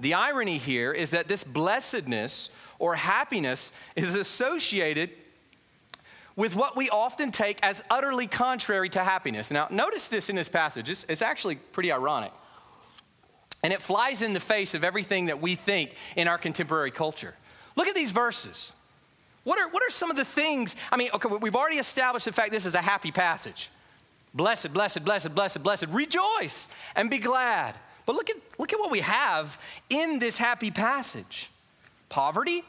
[0.00, 5.10] The irony here is that this blessedness or happiness is associated
[6.36, 9.50] with what we often take as utterly contrary to happiness.
[9.50, 10.90] Now, notice this in this passage.
[10.90, 12.32] It's, it's, actually pretty ironic.
[13.62, 17.34] And it flies in the face of everything that we think in our contemporary culture.
[17.74, 18.74] Look at these verses.
[19.44, 20.76] What are, what are some of the things?
[20.92, 23.70] I mean, okay, we've already established the fact this is a happy passage.
[24.36, 25.86] Blessed, blessed, blessed, blessed, blessed.
[25.88, 27.74] Rejoice and be glad.
[28.04, 31.50] But look at, look at what we have in this happy passage
[32.10, 32.62] poverty.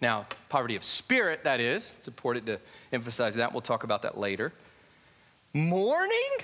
[0.00, 1.96] Now, poverty of spirit, that is.
[1.98, 2.60] It's important to
[2.92, 3.52] emphasize that.
[3.52, 4.52] We'll talk about that later.
[5.52, 6.38] Mourning?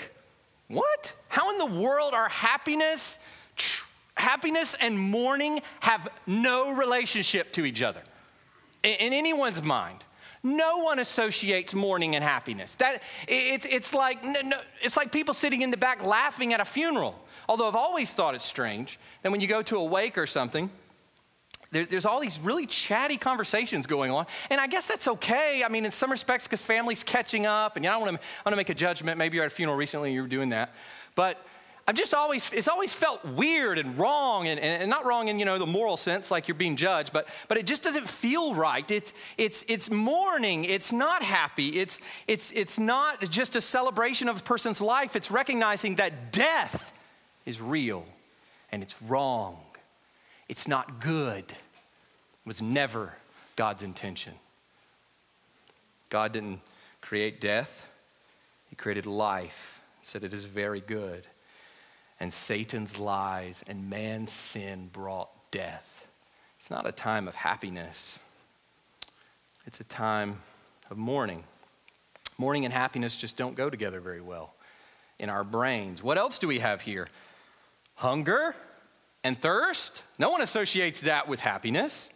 [0.69, 1.13] What?
[1.29, 3.21] How in the world are happiness,
[3.57, 8.03] tr- happiness and mourning have no relationship to each other
[8.83, 10.05] in, in anyone's mind?
[10.43, 12.75] No one associates mourning and happiness.
[12.77, 16.65] That, it's, it's, like, no, it's like people sitting in the back laughing at a
[16.65, 17.19] funeral.
[17.49, 20.71] Although I've always thought it's strange that when you go to a wake or something,
[21.73, 24.27] there, there's all these really chatty conversations going on.
[24.51, 25.63] And I guess that's okay.
[25.65, 28.57] I mean, in some respects, because family's catching up, and you know, I want to
[28.57, 29.19] make a judgment.
[29.19, 30.75] Maybe you're at a funeral recently and you were doing that.
[31.15, 31.45] But
[31.91, 35.45] I've just always, it's always felt weird and wrong, and, and, not wrong in, you
[35.45, 38.89] know, the moral sense, like you're being judged, but, but it just doesn't feel right.
[38.93, 40.65] It's, it's, it's mourning.
[40.65, 41.71] It's not happy.
[41.71, 45.17] It's, it's, it's not just a celebration of a person's life.
[45.17, 46.93] It's recognizing that death
[47.45, 48.07] is real
[48.71, 49.59] and it's wrong.
[50.49, 51.43] It's not good.
[51.51, 53.15] It was never
[53.57, 54.35] God's intention.
[56.09, 56.61] God didn't
[57.01, 57.89] create death,
[58.69, 61.27] He created life, said it is very good
[62.21, 66.07] and Satan's lies and man's sin brought death.
[66.57, 68.19] It's not a time of happiness,
[69.67, 70.39] it's a time
[70.91, 71.45] of mourning.
[72.39, 74.55] Mourning and happiness just don't go together very well
[75.19, 76.03] in our brains.
[76.03, 77.07] What else do we have here?
[77.97, 78.55] Hunger
[79.23, 80.03] and thirst.
[80.19, 82.11] No one associates that with happiness.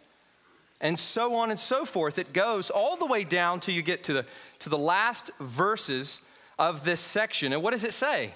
[0.81, 2.17] And so on and so forth.
[2.17, 4.25] It goes all the way down till you get to the,
[4.59, 6.21] to the last verses
[6.57, 7.53] of this section.
[7.53, 8.33] And what does it say?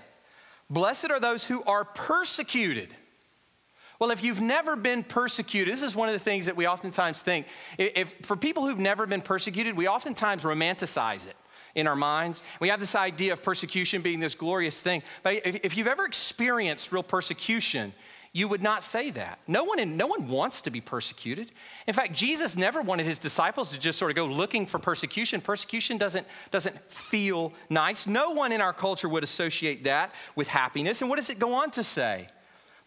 [0.69, 2.93] Blessed are those who are persecuted.
[3.99, 7.21] Well, if you've never been persecuted, this is one of the things that we oftentimes
[7.21, 7.47] think.
[7.77, 11.35] If, for people who've never been persecuted, we oftentimes romanticize it
[11.75, 12.41] in our minds.
[12.59, 15.03] We have this idea of persecution being this glorious thing.
[15.21, 17.93] But if, if you've ever experienced real persecution,
[18.31, 19.39] you would not say that.
[19.47, 21.51] No one, in, no one wants to be persecuted.
[21.87, 25.41] In fact, Jesus never wanted his disciples to just sort of go looking for persecution.
[25.41, 28.05] Persecution doesn't, doesn't feel nice.
[28.05, 31.01] No one in our culture would associate that with happiness.
[31.01, 32.27] And what does it go on to say?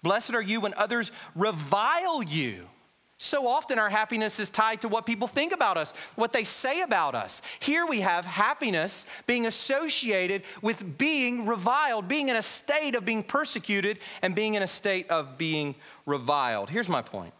[0.02, 2.68] Blessed are you when others revile you
[3.22, 6.80] so often, our happiness is tied to what people think about us, what they say
[6.80, 7.40] about us.
[7.60, 13.22] Here we have happiness being associated with being reviled, being in a state of being
[13.22, 16.68] persecuted, and being in a state of being reviled.
[16.68, 17.32] Here's my point.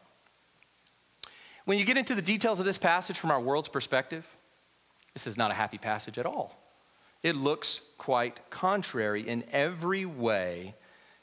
[1.64, 4.24] When you get into the details of this passage from our world's perspective,
[5.14, 6.56] this is not a happy passage at all.
[7.24, 10.74] It looks quite contrary in every way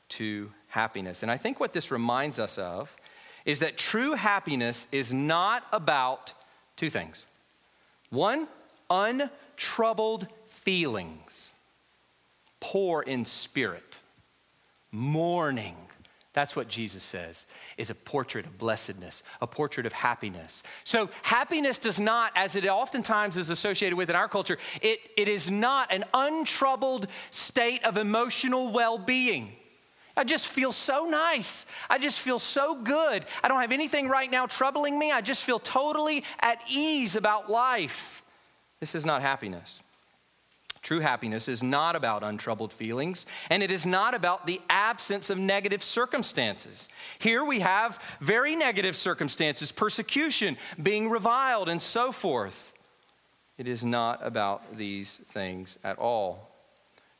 [0.09, 1.23] to happiness.
[1.23, 2.95] And I think what this reminds us of
[3.45, 6.33] is that true happiness is not about
[6.75, 7.25] two things.
[8.09, 8.47] One,
[8.89, 11.53] untroubled feelings,
[12.59, 13.99] poor in spirit,
[14.91, 15.75] mourning.
[16.33, 17.47] That's what Jesus says
[17.77, 20.63] is a portrait of blessedness, a portrait of happiness.
[20.83, 25.27] So, happiness does not, as it oftentimes is associated with in our culture, it, it
[25.27, 29.57] is not an untroubled state of emotional well being.
[30.19, 31.65] I just feel so nice.
[31.89, 33.25] I just feel so good.
[33.41, 35.13] I don't have anything right now troubling me.
[35.13, 38.21] I just feel totally at ease about life.
[38.81, 39.81] This is not happiness.
[40.81, 45.37] True happiness is not about untroubled feelings, and it is not about the absence of
[45.37, 46.89] negative circumstances.
[47.19, 52.73] Here we have very negative circumstances persecution, being reviled, and so forth.
[53.57, 56.49] It is not about these things at all.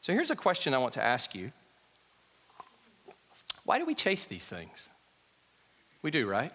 [0.02, 1.52] So here's a question I want to ask you
[3.70, 4.90] why do we chase these things?
[6.02, 6.52] We do, right?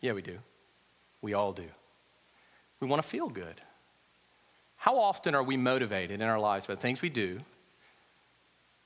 [0.00, 0.38] Yeah, we do.
[1.22, 1.64] We all do.
[2.78, 3.60] We want to feel good.
[4.76, 7.40] How often are we motivated in our lives by the things we do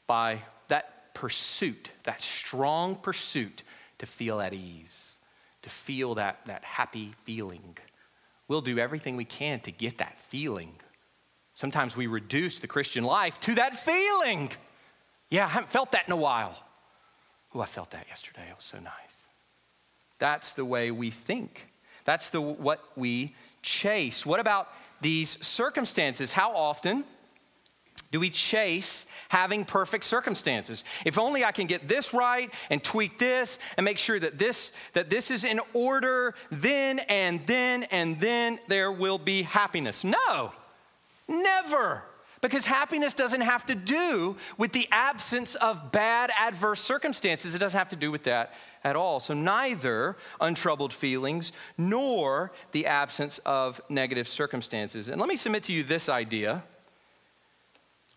[0.06, 3.62] by that pursuit, that strong pursuit
[3.98, 5.16] to feel at ease,
[5.60, 7.76] to feel that, that happy feeling?
[8.48, 10.76] We'll do everything we can to get that feeling.
[11.52, 14.50] Sometimes we reduce the Christian life to that feeling.
[15.34, 16.56] Yeah, I haven't felt that in a while.
[17.52, 18.46] Oh, I felt that yesterday.
[18.48, 19.26] It was so nice.
[20.20, 21.72] That's the way we think.
[22.04, 24.24] That's the what we chase.
[24.24, 24.68] What about
[25.00, 26.30] these circumstances?
[26.30, 27.02] How often
[28.12, 30.84] do we chase having perfect circumstances?
[31.04, 34.70] If only I can get this right and tweak this and make sure that this
[34.92, 40.04] that this is in order, then and then and then there will be happiness.
[40.04, 40.52] No.
[41.26, 42.04] Never.
[42.44, 47.54] Because happiness doesn't have to do with the absence of bad, adverse circumstances.
[47.54, 48.52] It doesn't have to do with that
[48.84, 49.18] at all.
[49.18, 55.08] So, neither untroubled feelings nor the absence of negative circumstances.
[55.08, 56.62] And let me submit to you this idea.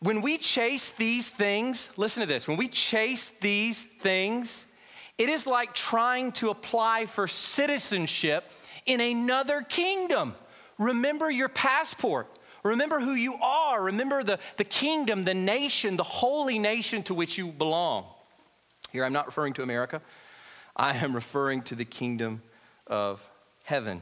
[0.01, 4.67] When we chase these things, listen to this when we chase these things,
[5.17, 8.51] it is like trying to apply for citizenship
[8.85, 10.35] in another kingdom.
[10.77, 12.27] Remember your passport.
[12.67, 13.83] Remember who you are.
[13.83, 18.05] Remember the, the kingdom, the nation, the holy nation to which you belong.
[18.91, 20.01] Here, I'm not referring to America,
[20.75, 22.41] I am referring to the kingdom
[22.85, 23.27] of
[23.63, 24.01] heaven.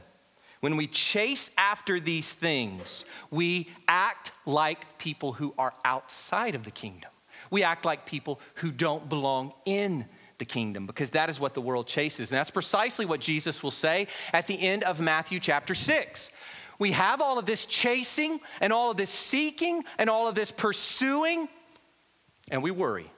[0.60, 6.70] When we chase after these things, we act like people who are outside of the
[6.70, 7.10] kingdom.
[7.50, 10.06] We act like people who don't belong in
[10.38, 12.30] the kingdom because that is what the world chases.
[12.30, 16.30] And that's precisely what Jesus will say at the end of Matthew chapter 6
[16.78, 20.50] we have all of this chasing and all of this seeking and all of this
[20.50, 21.48] pursuing,
[22.50, 23.10] and we worry.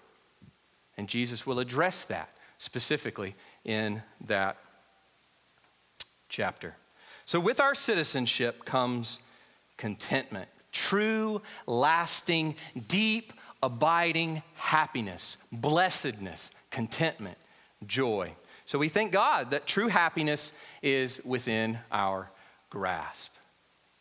[0.97, 4.57] And Jesus will address that specifically in that
[6.29, 6.75] chapter.
[7.25, 9.21] So, with our citizenship comes
[9.77, 12.57] contentment, true, lasting,
[12.89, 17.39] deep, abiding happiness, blessedness, contentment,
[17.87, 18.33] joy.
[18.65, 22.31] So, we thank God that true happiness is within our
[22.71, 23.33] grasp.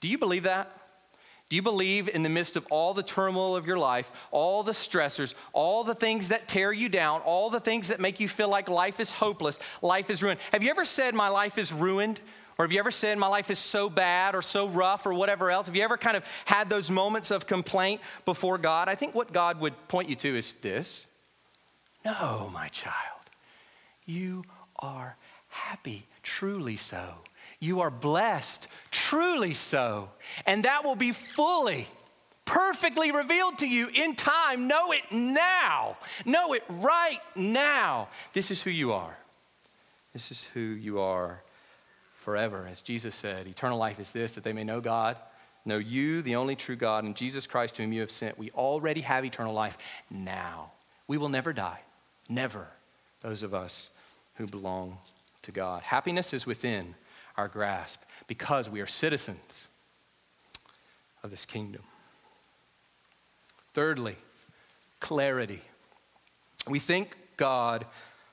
[0.01, 0.71] Do you believe that?
[1.49, 4.73] Do you believe in the midst of all the turmoil of your life, all the
[4.73, 8.49] stressors, all the things that tear you down, all the things that make you feel
[8.49, 10.41] like life is hopeless, life is ruined?
[10.51, 12.19] Have you ever said, My life is ruined?
[12.57, 15.49] Or have you ever said, My life is so bad or so rough or whatever
[15.49, 15.67] else?
[15.67, 18.89] Have you ever kind of had those moments of complaint before God?
[18.89, 21.07] I think what God would point you to is this
[22.03, 22.95] No, my child,
[24.05, 24.43] you
[24.79, 25.15] are
[25.47, 27.19] happy, truly so.
[27.59, 30.09] You are blessed, truly so.
[30.45, 31.87] And that will be fully,
[32.45, 34.67] perfectly revealed to you in time.
[34.67, 35.97] Know it now.
[36.25, 38.09] Know it right now.
[38.33, 39.17] This is who you are.
[40.13, 41.41] This is who you are
[42.15, 42.67] forever.
[42.69, 45.17] As Jesus said, eternal life is this that they may know God,
[45.65, 48.37] know you, the only true God, and Jesus Christ, whom you have sent.
[48.37, 49.77] We already have eternal life
[50.11, 50.71] now.
[51.07, 51.79] We will never die.
[52.29, 52.67] Never.
[53.21, 53.89] those of us
[54.35, 54.97] who belong
[55.41, 55.81] to God.
[55.81, 56.95] Happiness is within
[57.37, 59.67] our grasp because we are citizens
[61.23, 61.83] of this kingdom.
[63.73, 64.15] Thirdly,
[64.99, 65.61] clarity.
[66.67, 67.85] We thank God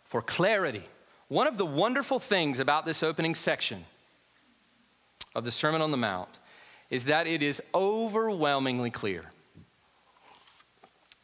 [0.04, 0.84] for clarity.
[1.28, 3.84] One of the wonderful things about this opening section
[5.34, 6.38] of the Sermon on the Mount
[6.90, 9.24] is that it is overwhelmingly clear.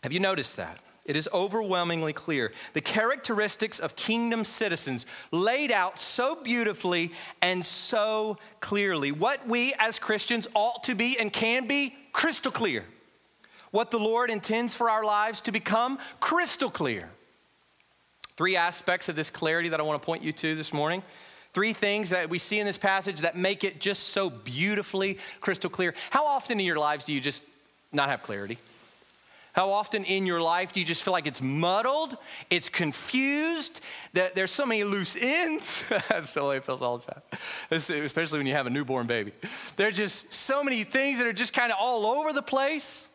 [0.03, 0.79] Have you noticed that?
[1.05, 2.53] It is overwhelmingly clear.
[2.75, 9.11] The characteristics of kingdom citizens laid out so beautifully and so clearly.
[9.11, 12.85] What we as Christians ought to be and can be crystal clear.
[13.71, 17.09] What the Lord intends for our lives to become crystal clear.
[18.37, 21.03] Three aspects of this clarity that I want to point you to this morning.
[21.53, 25.71] Three things that we see in this passage that make it just so beautifully crystal
[25.71, 25.95] clear.
[26.11, 27.43] How often in your lives do you just
[27.93, 28.59] not have clarity?
[29.53, 32.17] How often in your life do you just feel like it's muddled,
[32.51, 33.81] it's confused,
[34.13, 35.83] that there's so many loose ends?
[36.09, 37.23] That's the way it feels all the time,
[37.71, 39.33] especially when you have a newborn baby.
[39.77, 43.09] There's just so many things that are just kind of all over the place.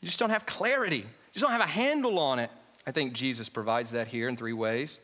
[0.00, 2.50] You just don't have clarity, you just don't have a handle on it.
[2.86, 5.00] I think Jesus provides that here in three ways.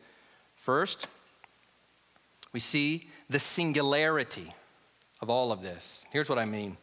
[0.55, 1.07] First,
[2.53, 4.53] we see the singularity
[5.21, 6.05] of all of this.
[6.11, 6.77] Here's what I mean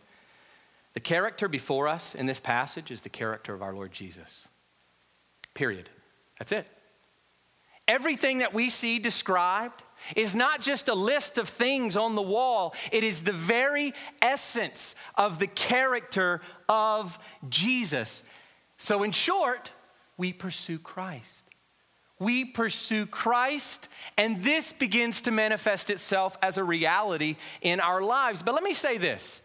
[0.95, 4.49] the character before us in this passage is the character of our Lord Jesus.
[5.53, 5.88] Period.
[6.38, 6.66] That's it.
[7.86, 9.82] Everything that we see described
[10.16, 13.92] is not just a list of things on the wall, it is the very
[14.22, 17.18] essence of the character of
[17.49, 18.22] Jesus.
[18.78, 19.70] So, in short,
[20.16, 21.45] we pursue Christ.
[22.18, 28.42] We pursue Christ, and this begins to manifest itself as a reality in our lives.
[28.42, 29.42] But let me say this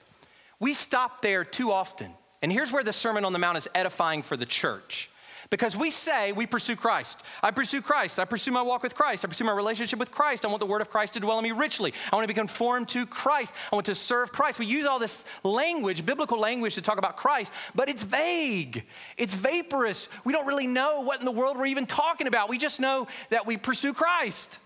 [0.60, 2.12] we stop there too often.
[2.42, 5.10] And here's where the Sermon on the Mount is edifying for the church.
[5.50, 7.24] Because we say we pursue Christ.
[7.42, 8.20] I pursue Christ.
[8.20, 9.26] I pursue my walk with Christ.
[9.26, 10.46] I pursue my relationship with Christ.
[10.46, 11.92] I want the word of Christ to dwell in me richly.
[12.12, 13.54] I want to be conformed to Christ.
[13.72, 14.60] I want to serve Christ.
[14.60, 18.86] We use all this language, biblical language, to talk about Christ, but it's vague.
[19.18, 20.08] It's vaporous.
[20.24, 22.48] We don't really know what in the world we're even talking about.
[22.48, 24.60] We just know that we pursue Christ.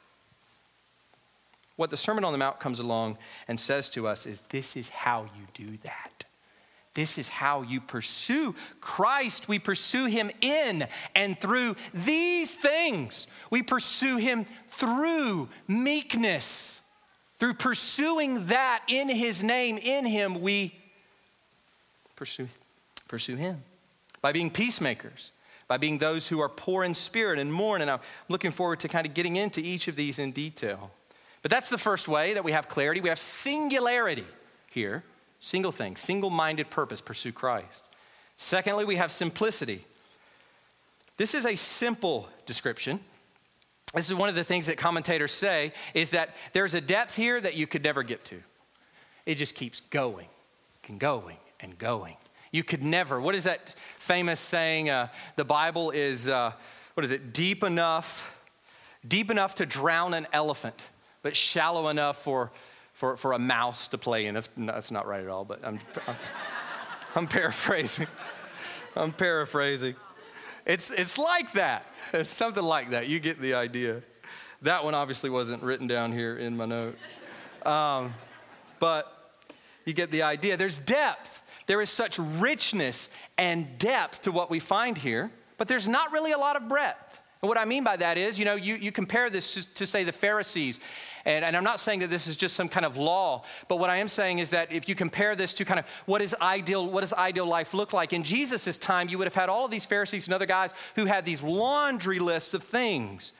[1.84, 4.88] What the Sermon on the Mount comes along and says to us is this is
[4.88, 6.24] how you do that.
[6.94, 9.50] This is how you pursue Christ.
[9.50, 13.28] We pursue him in and through these things.
[13.50, 16.80] We pursue him through meekness.
[17.38, 20.80] Through pursuing that in his name, in him, we
[22.16, 22.48] pursue,
[23.10, 23.62] pursue him.
[24.22, 25.34] By being peacemakers,
[25.68, 27.82] by being those who are poor in spirit and mourn.
[27.82, 30.92] And I'm looking forward to kind of getting into each of these in detail.
[31.44, 33.02] But that's the first way that we have clarity.
[33.02, 34.26] We have singularity
[34.72, 35.04] here.
[35.40, 37.90] Single thing, single minded purpose, pursue Christ.
[38.38, 39.86] Secondly, we have simplicity.
[41.18, 43.02] This is a simple description.
[43.94, 47.40] This is one of the things that commentators say is that there's a depth here
[47.42, 48.42] that you could never get to.
[49.26, 50.28] It just keeps going
[50.88, 52.16] and going and going.
[52.52, 54.90] You could never, what is that famous saying?
[54.90, 56.54] Uh, the Bible is, uh,
[56.94, 58.42] what is it, deep enough,
[59.06, 60.86] deep enough to drown an elephant,
[61.24, 62.52] but shallow enough for
[62.94, 64.34] for, for a mouse to play in.
[64.34, 66.16] That's, that's not right at all, but I'm, I'm,
[67.16, 68.08] I'm paraphrasing.
[68.96, 69.96] I'm paraphrasing.
[70.66, 71.86] It's, it's like that.
[72.14, 73.10] It's something like that.
[73.10, 74.04] You get the idea.
[74.62, 77.04] That one obviously wasn't written down here in my notes.
[77.66, 78.14] Um,
[78.80, 79.12] but
[79.86, 80.56] you get the idea.
[80.56, 81.44] There's depth.
[81.66, 86.32] There is such richness and depth to what we find here, but there's not really
[86.32, 87.13] a lot of breadth.
[87.44, 89.86] And what I mean by that is, you know, you, you compare this to, to
[89.86, 90.80] say, the Pharisees
[91.26, 93.90] and, and I'm not saying that this is just some kind of law, but what
[93.90, 96.86] I am saying is that if you compare this to kind of what is ideal,
[96.86, 98.12] what does ideal life look like?
[98.12, 101.06] In Jesus' time, you would have had all of these Pharisees and other guys who
[101.06, 103.32] had these laundry lists of things.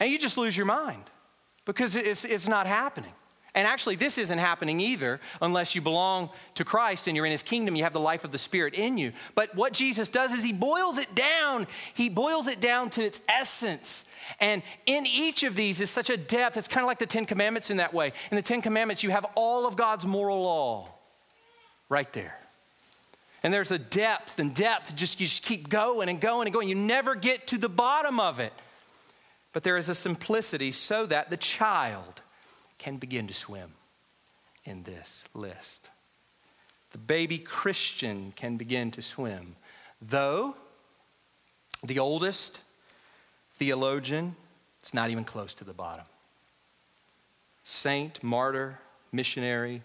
[0.00, 1.04] And you just lose your mind
[1.64, 3.12] because it's, it's not happening.
[3.58, 7.42] And actually, this isn't happening either unless you belong to Christ and you're in his
[7.42, 7.74] kingdom.
[7.74, 9.12] You have the life of the Spirit in you.
[9.34, 11.66] But what Jesus does is he boils it down.
[11.92, 14.04] He boils it down to its essence.
[14.38, 16.56] And in each of these is such a depth.
[16.56, 18.12] It's kind of like the Ten Commandments in that way.
[18.30, 20.94] In the Ten Commandments, you have all of God's moral law
[21.88, 22.38] right there.
[23.42, 24.94] And there's a depth and depth.
[24.94, 26.68] Just you just keep going and going and going.
[26.68, 28.52] You never get to the bottom of it.
[29.52, 32.22] But there is a simplicity so that the child
[32.78, 33.72] can begin to swim
[34.64, 35.90] in this list.
[36.92, 39.56] The baby Christian can begin to swim,
[40.00, 40.54] though
[41.82, 42.60] the oldest
[43.56, 44.36] theologian
[44.82, 46.04] is not even close to the bottom.
[47.64, 48.78] Saint, martyr,
[49.12, 49.82] missionary,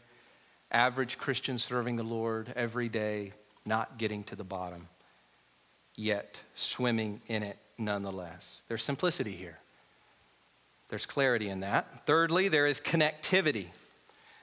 [0.71, 3.33] average Christian serving the Lord every day,
[3.65, 4.87] not getting to the bottom,
[5.95, 8.63] yet swimming in it nonetheless.
[8.67, 9.59] There's simplicity here,
[10.89, 12.05] there's clarity in that.
[12.05, 13.67] Thirdly, there is connectivity.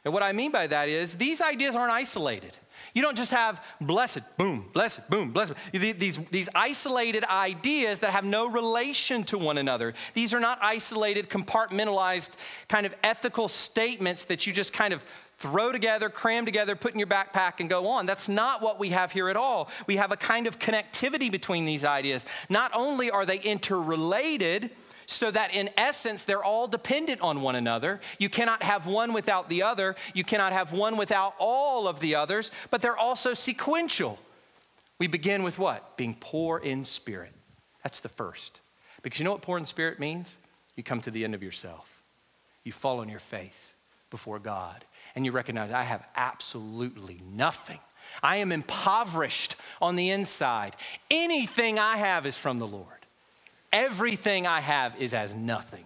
[0.04, 2.56] And what I mean by that is these ideas aren't isolated.
[2.94, 5.52] You don't just have blessed, boom, blessed, boom, blessed.
[5.72, 9.94] These, these isolated ideas that have no relation to one another.
[10.14, 12.36] These are not isolated, compartmentalized
[12.68, 15.04] kind of ethical statements that you just kind of
[15.38, 18.06] throw together, cram together, put in your backpack, and go on.
[18.06, 19.70] That's not what we have here at all.
[19.86, 22.26] We have a kind of connectivity between these ideas.
[22.48, 24.70] Not only are they interrelated,
[25.10, 28.00] so that in essence, they're all dependent on one another.
[28.18, 29.96] You cannot have one without the other.
[30.14, 34.20] You cannot have one without all of the others, but they're also sequential.
[34.98, 35.96] We begin with what?
[35.96, 37.32] Being poor in spirit.
[37.82, 38.60] That's the first.
[39.02, 40.36] Because you know what poor in spirit means?
[40.76, 42.02] You come to the end of yourself,
[42.62, 43.74] you fall on your face
[44.10, 44.84] before God,
[45.16, 47.80] and you recognize, I have absolutely nothing.
[48.22, 50.76] I am impoverished on the inside.
[51.10, 52.99] Anything I have is from the Lord.
[53.72, 55.84] Everything I have is as nothing.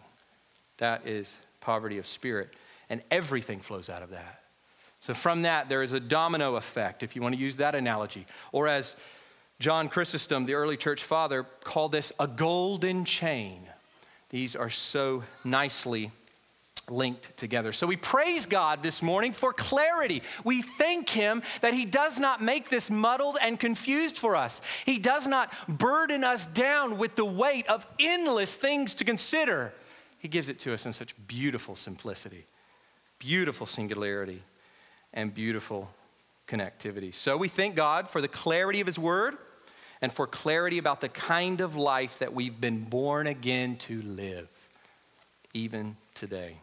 [0.79, 2.51] That is poverty of spirit,
[2.91, 4.41] and everything flows out of that.
[5.01, 8.27] So, from that, there is a domino effect, if you want to use that analogy.
[8.53, 8.97] Or, as
[9.61, 13.61] John Chrysostom, the early church father, called this a golden chain.
[14.31, 16.11] These are so nicely
[16.91, 17.73] linked together.
[17.73, 20.23] So we praise God this morning for clarity.
[20.45, 24.61] We thank Him that He does not make this muddled and confused for us.
[24.85, 29.73] He does not burden us down with the weight of endless things to consider.
[30.19, 32.47] He gives it to us in such beautiful simplicity,
[33.19, 34.43] beautiful singularity,
[35.13, 35.91] and beautiful
[36.47, 37.15] connectivity.
[37.15, 39.37] So we thank God for the clarity of His Word
[40.03, 44.49] and for clarity about the kind of life that we've been born again to live,
[45.55, 46.59] even today.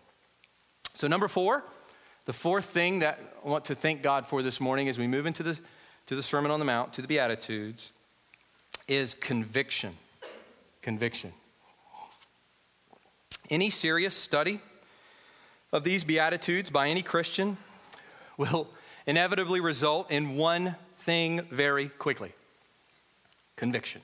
[1.02, 1.64] So, number four,
[2.26, 5.26] the fourth thing that I want to thank God for this morning as we move
[5.26, 5.58] into the,
[6.06, 7.92] to the Sermon on the Mount, to the Beatitudes,
[8.88, 9.98] is conviction.
[10.84, 11.34] Conviction.
[13.50, 14.60] Any serious study
[15.74, 17.58] of these Beatitudes by any Christian
[18.38, 18.70] will
[19.08, 22.32] inevitably result in one thing very quickly
[23.56, 24.04] conviction.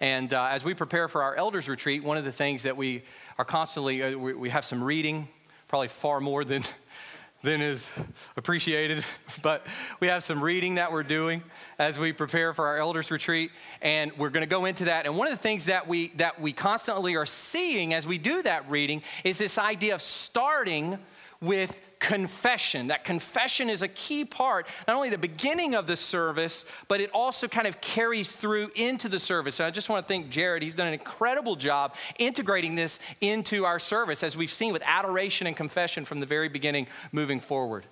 [0.00, 3.02] And uh, as we prepare for our elders retreat, one of the things that we
[3.36, 5.28] are constantly, uh, we, we have some reading
[5.72, 6.62] probably far more than,
[7.42, 7.90] than is
[8.36, 9.02] appreciated.
[9.42, 9.66] But
[10.00, 11.42] we have some reading that we're doing
[11.78, 13.50] as we prepare for our elders retreat,
[13.80, 15.06] and we're going to go into that.
[15.06, 18.42] And one of the things that we that we constantly are seeing as we do
[18.42, 20.98] that reading is this idea of starting
[21.40, 22.88] with confession.
[22.88, 27.10] That confession is a key part, not only the beginning of the service, but it
[27.14, 29.60] also kind of carries through into the service.
[29.60, 30.64] And I just want to thank Jared.
[30.64, 35.46] He's done an incredible job integrating this into our service, as we've seen with adoration
[35.46, 37.84] and confession from the very beginning moving forward.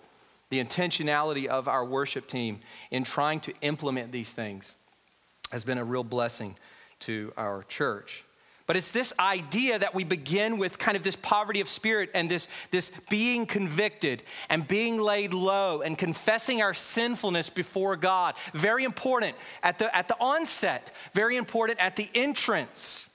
[0.51, 2.59] The intentionality of our worship team
[2.91, 4.75] in trying to implement these things
[5.53, 6.57] has been a real blessing
[7.01, 8.25] to our church.
[8.71, 12.31] But it's this idea that we begin with kind of this poverty of spirit and
[12.31, 18.37] this, this being convicted and being laid low and confessing our sinfulness before God.
[18.55, 23.11] Very important at the, at the onset, very important at the entrance.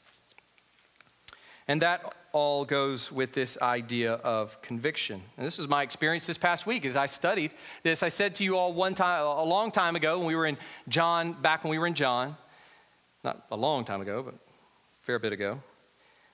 [1.70, 5.22] And that all goes with this idea of conviction.
[5.38, 7.51] And this was my experience this past week as I studied
[7.82, 8.03] this.
[8.03, 10.58] I said to you all one time, a long time ago, when we were in
[10.89, 12.36] John, back when we were in John,
[13.24, 14.36] not a long time ago, but
[15.06, 15.62] fair bit ago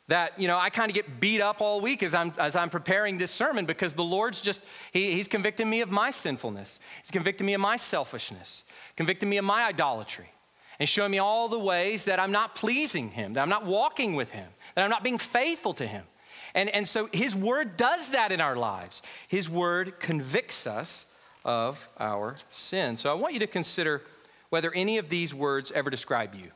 [0.07, 2.69] that you know i kind of get beat up all week as i'm as i'm
[2.69, 4.61] preparing this sermon because the lord's just
[4.93, 6.79] he, he's convicting me of my sinfulness.
[7.01, 8.63] He's convicting me of my selfishness
[8.95, 10.31] convicting me of my idolatry
[10.79, 14.15] and showing me all the ways that i'm not pleasing him that i'm not walking
[14.15, 16.05] with him that i'm not being faithful to him.
[16.53, 19.01] And, and so his word does that in our lives.
[19.29, 21.05] His word convicts us
[21.43, 22.95] of our sin.
[22.95, 24.01] So i want you to consider
[24.49, 26.51] whether any of these words ever describe you.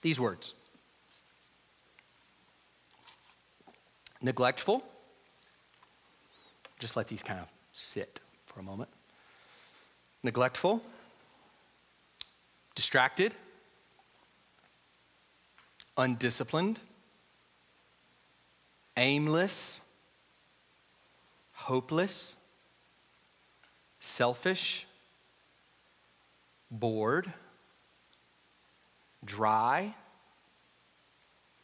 [0.00, 0.54] These words
[4.20, 4.82] neglectful.
[6.78, 8.88] Just let these kind of sit for a moment.
[10.22, 10.82] Neglectful,
[12.74, 13.32] distracted,
[15.96, 16.78] undisciplined,
[18.96, 19.80] aimless,
[21.52, 22.36] hopeless,
[24.00, 24.86] selfish,
[26.70, 27.32] bored,
[29.24, 29.94] dry,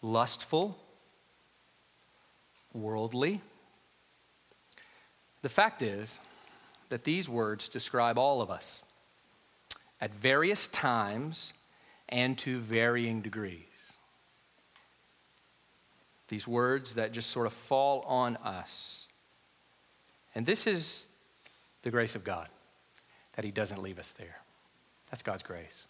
[0.03, 0.79] lustful
[2.75, 3.41] worldly.
[5.43, 6.18] The fact is
[6.89, 8.83] that these words describe all of us
[10.01, 11.55] at various times
[12.09, 13.93] and to varying degrees.
[16.29, 19.07] These words that just sort of fall on us.
[20.35, 21.07] And this is
[21.83, 22.49] the grace of God,
[23.37, 24.39] that He doesn't leave us there.
[25.11, 25.87] That's God's grace.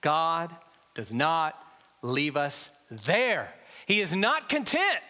[0.00, 0.54] God
[0.94, 1.60] does not
[2.02, 2.70] leave us
[3.04, 3.52] there.
[3.86, 5.00] He is not content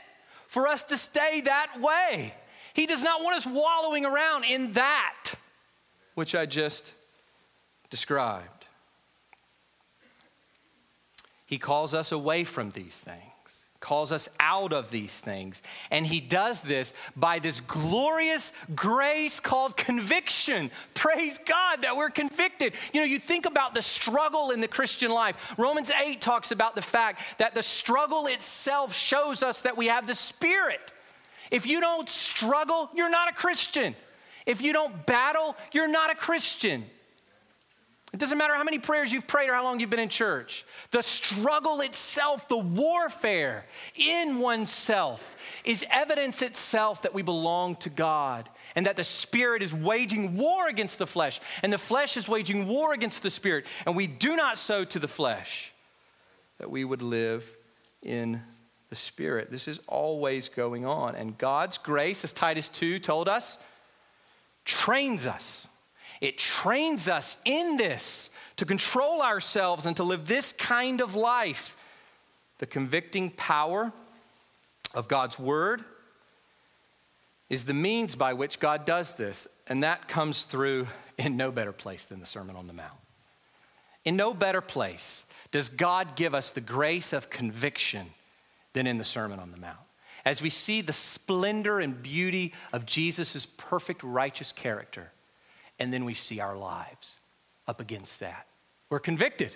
[0.48, 2.34] for us to stay that way.
[2.74, 5.34] He does not want us wallowing around in that
[6.14, 6.94] which I just
[7.90, 8.64] described.
[11.46, 13.22] He calls us away from these things,
[13.80, 15.62] calls us out of these things.
[15.90, 20.70] And he does this by this glorious grace called conviction.
[20.94, 22.74] Praise God that we're convicted.
[22.92, 25.54] You know, you think about the struggle in the Christian life.
[25.58, 30.06] Romans 8 talks about the fact that the struggle itself shows us that we have
[30.06, 30.92] the Spirit.
[31.50, 33.94] If you don't struggle, you're not a Christian.
[34.46, 36.84] If you don't battle, you're not a Christian.
[38.12, 40.64] It doesn't matter how many prayers you've prayed or how long you've been in church.
[40.90, 48.48] The struggle itself, the warfare in oneself, is evidence itself that we belong to God
[48.76, 52.68] and that the Spirit is waging war against the flesh, and the flesh is waging
[52.68, 55.72] war against the Spirit, and we do not sow to the flesh,
[56.58, 57.56] that we would live
[58.02, 58.40] in
[58.88, 59.50] the Spirit.
[59.50, 61.16] This is always going on.
[61.16, 63.58] And God's grace, as Titus 2 told us,
[64.64, 65.68] trains us
[66.20, 71.76] it trains us in this to control ourselves and to live this kind of life.
[72.58, 73.92] The convicting power
[74.94, 75.84] of God's word
[77.48, 80.88] is the means by which God does this, and that comes through
[81.18, 82.98] in no better place than the Sermon on the Mount.
[84.04, 88.06] In no better place does God give us the grace of conviction
[88.72, 89.78] than in the Sermon on the Mount.
[90.24, 95.12] As we see the splendor and beauty of Jesus' perfect righteous character,
[95.78, 97.16] and then we see our lives
[97.66, 98.46] up against that.
[98.90, 99.54] We're convicted.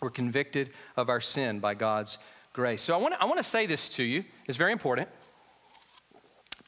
[0.00, 2.18] We're convicted of our sin by God's
[2.52, 2.82] grace.
[2.82, 4.24] So I want to, I want to say this to you.
[4.46, 5.08] It's very important.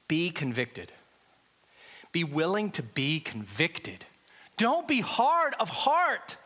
[0.09, 0.93] Be convicted.
[2.13, 4.05] Be willing to be convicted.
[4.57, 6.37] Don't be hard of heart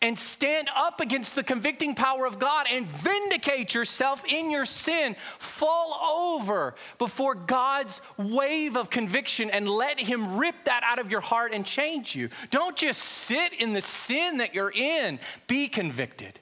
[0.00, 5.16] and stand up against the convicting power of God and vindicate yourself in your sin.
[5.38, 5.92] Fall
[6.34, 11.52] over before God's wave of conviction and let Him rip that out of your heart
[11.52, 12.28] and change you.
[12.50, 15.18] Don't just sit in the sin that you're in,
[15.48, 16.38] be convicted.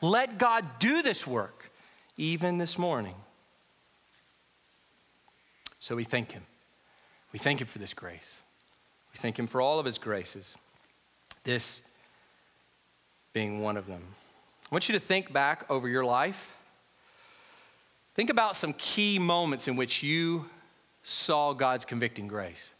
[0.00, 1.70] Let God do this work,
[2.16, 3.14] even this morning.
[5.80, 6.42] So we thank Him.
[7.32, 8.42] We thank Him for this grace.
[9.12, 10.54] We thank Him for all of His graces.
[11.42, 11.82] This
[13.32, 14.02] being one of them.
[14.64, 16.56] I want you to think back over your life.
[18.14, 20.46] Think about some key moments in which you
[21.02, 22.70] saw God's convicting grace.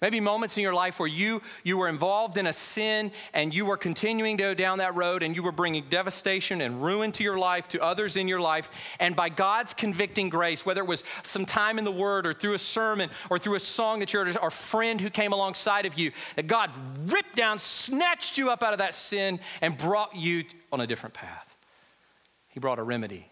[0.00, 3.66] Maybe moments in your life where you, you were involved in a sin and you
[3.66, 7.22] were continuing to go down that road and you were bringing devastation and ruin to
[7.22, 8.70] your life, to others in your life.
[8.98, 12.54] And by God's convicting grace, whether it was some time in the Word or through
[12.54, 15.84] a sermon or through a song that you heard or a friend who came alongside
[15.84, 16.70] of you, that God
[17.04, 21.14] ripped down, snatched you up out of that sin and brought you on a different
[21.14, 21.56] path.
[22.48, 23.28] He brought a remedy,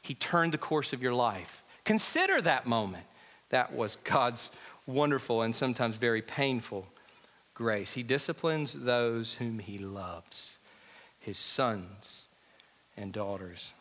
[0.00, 1.62] He turned the course of your life.
[1.84, 3.04] Consider that moment.
[3.50, 4.50] That was God's
[4.86, 6.86] wonderful and sometimes very painful
[7.54, 7.92] grace.
[7.92, 10.58] He disciplines those whom he loves,
[11.18, 12.28] his sons
[12.96, 13.72] and daughters.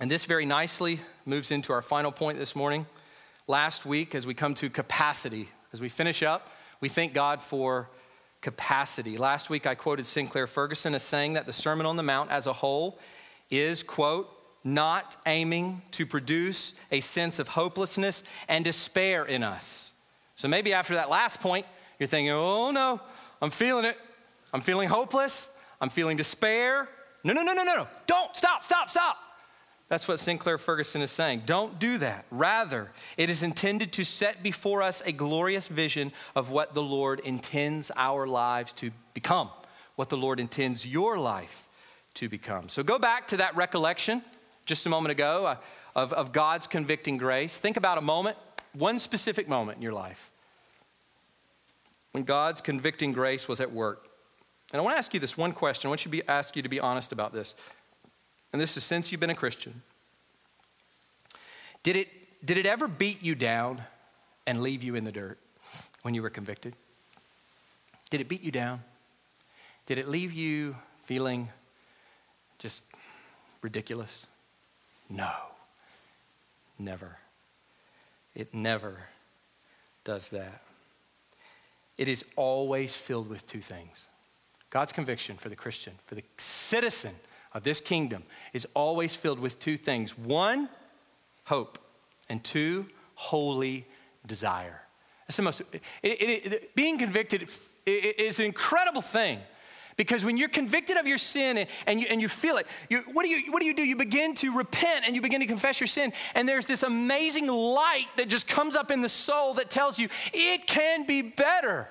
[0.00, 2.86] And this very nicely moves into our final point this morning.
[3.46, 6.50] Last week, as we come to capacity, as we finish up,
[6.80, 7.88] we thank God for
[8.40, 9.16] capacity.
[9.18, 12.46] Last week, I quoted Sinclair Ferguson as saying that the Sermon on the Mount as
[12.46, 12.98] a whole
[13.50, 14.28] is, quote,
[14.64, 19.91] not aiming to produce a sense of hopelessness and despair in us
[20.42, 21.64] so maybe after that last point,
[22.00, 23.00] you're thinking, oh no,
[23.40, 23.96] I'm feeling it.
[24.52, 25.56] I'm feeling hopeless.
[25.80, 26.88] I'm feeling despair.
[27.22, 27.88] No, no, no, no, no, no.
[28.08, 29.18] Don't stop, stop, stop.
[29.88, 31.42] That's what Sinclair Ferguson is saying.
[31.46, 32.26] Don't do that.
[32.32, 37.20] Rather, it is intended to set before us a glorious vision of what the Lord
[37.20, 39.48] intends our lives to become,
[39.94, 41.68] what the Lord intends your life
[42.14, 42.68] to become.
[42.68, 44.22] So go back to that recollection
[44.66, 45.56] just a moment ago uh,
[45.94, 47.58] of, of God's convicting grace.
[47.58, 48.36] Think about a moment,
[48.72, 50.31] one specific moment in your life
[52.12, 54.08] when God's convicting grace was at work.
[54.72, 55.88] And I want to ask you this one question.
[55.88, 57.54] I want you to be, ask you to be honest about this.
[58.52, 59.82] And this is since you've been a Christian.
[61.82, 62.08] Did it,
[62.44, 63.82] did it ever beat you down
[64.46, 65.38] and leave you in the dirt
[66.02, 66.74] when you were convicted?
[68.10, 68.82] Did it beat you down?
[69.86, 71.48] Did it leave you feeling
[72.58, 72.84] just
[73.62, 74.26] ridiculous?
[75.08, 75.32] No,
[76.78, 77.18] never.
[78.34, 79.08] It never
[80.04, 80.62] does that
[81.98, 84.06] it is always filled with two things
[84.70, 87.14] God's conviction for the Christian, for the citizen
[87.52, 88.22] of this kingdom,
[88.52, 90.68] is always filled with two things one,
[91.44, 91.78] hope,
[92.28, 93.86] and two, holy
[94.26, 94.80] desire.
[95.26, 97.48] That's the most, it, it, it, being convicted
[97.86, 99.38] is an incredible thing
[99.96, 103.00] Because when you're convicted of your sin and, and, you, and you feel it, you,
[103.12, 103.82] what, do you, what do you do?
[103.82, 106.12] You begin to repent and you begin to confess your sin.
[106.34, 110.08] And there's this amazing light that just comes up in the soul that tells you
[110.32, 111.88] it can be better.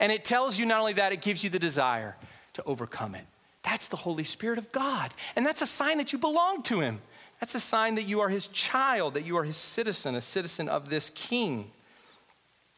[0.00, 2.16] And it tells you not only that, it gives you the desire
[2.54, 3.26] to overcome it.
[3.62, 5.12] That's the Holy Spirit of God.
[5.36, 7.00] And that's a sign that you belong to Him.
[7.40, 10.68] That's a sign that you are His child, that you are His citizen, a citizen
[10.68, 11.70] of this King.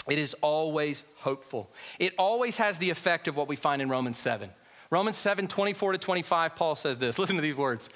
[0.09, 1.71] It is always hopeful.
[1.99, 4.51] It always has the effect of what we find in Romans 7.
[4.95, 7.19] Romans 7 24 to 25, Paul says this.
[7.19, 7.91] Listen to these words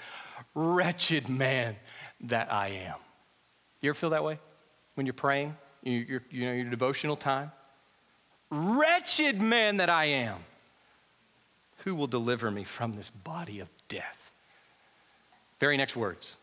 [0.57, 1.77] Wretched man
[2.23, 2.97] that I am.
[3.81, 4.41] You ever feel that way
[4.97, 7.53] when you're praying, you you know, your devotional time?
[8.51, 10.39] Wretched man that I am.
[11.85, 14.33] Who will deliver me from this body of death?
[15.61, 16.37] Very next words.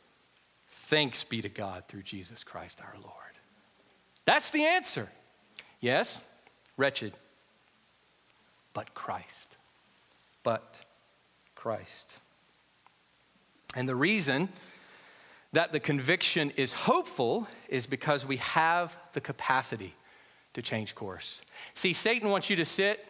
[0.70, 3.14] Thanks be to God through Jesus Christ our Lord.
[4.24, 5.10] That's the answer.
[5.82, 6.24] Yes,
[6.78, 7.12] wretched,
[8.74, 9.55] but Christ.
[10.46, 10.78] But
[11.56, 12.20] Christ.
[13.76, 14.48] And the reason
[15.52, 19.96] that the conviction is hopeful is because we have the capacity
[20.54, 21.42] to change course.
[21.74, 23.06] See, Satan wants you to sit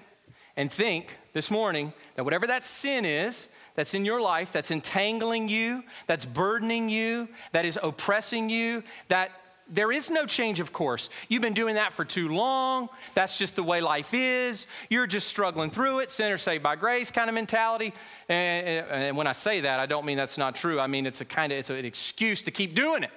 [0.56, 5.50] and think this morning that whatever that sin is that's in your life, that's entangling
[5.50, 9.32] you, that's burdening you, that is oppressing you, that
[9.68, 11.10] there is no change of course.
[11.28, 12.90] You've been doing that for too long.
[13.14, 14.68] That's just the way life is.
[14.90, 17.94] You're just struggling through it, sinner saved by grace kind of mentality.
[18.30, 20.80] And, and when I say that, I don't mean that's not true.
[20.80, 23.12] I mean it's a kind of it's an excuse to keep doing it.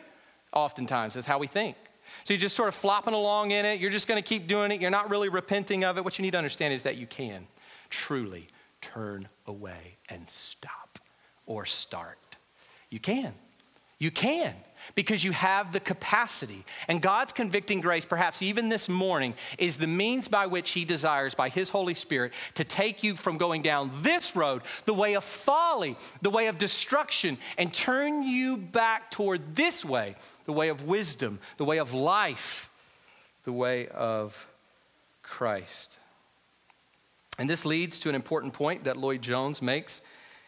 [0.52, 1.76] Oftentimes, that's how we think.
[2.24, 3.80] So you're just sort of flopping along in it.
[3.80, 4.80] You're just going to keep doing it.
[4.80, 6.04] You're not really repenting of it.
[6.04, 7.46] What you need to understand is that you can
[7.90, 8.48] truly
[8.80, 10.98] turn away and stop
[11.46, 12.18] or start.
[12.90, 13.34] You can.
[13.98, 14.54] You can
[14.94, 16.64] because you have the capacity.
[16.88, 21.34] And God's convicting grace, perhaps even this morning, is the means by which He desires,
[21.34, 25.24] by His Holy Spirit, to take you from going down this road, the way of
[25.24, 30.84] folly, the way of destruction, and turn you back toward this way, the way of
[30.84, 32.70] wisdom, the way of life,
[33.44, 34.48] the way of
[35.22, 35.98] Christ.
[37.38, 40.02] And this leads to an important point that Lloyd Jones makes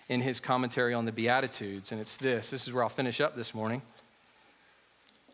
[0.09, 2.51] in his commentary on the Beatitudes, and it's this.
[2.51, 3.81] This is where I'll finish up this morning.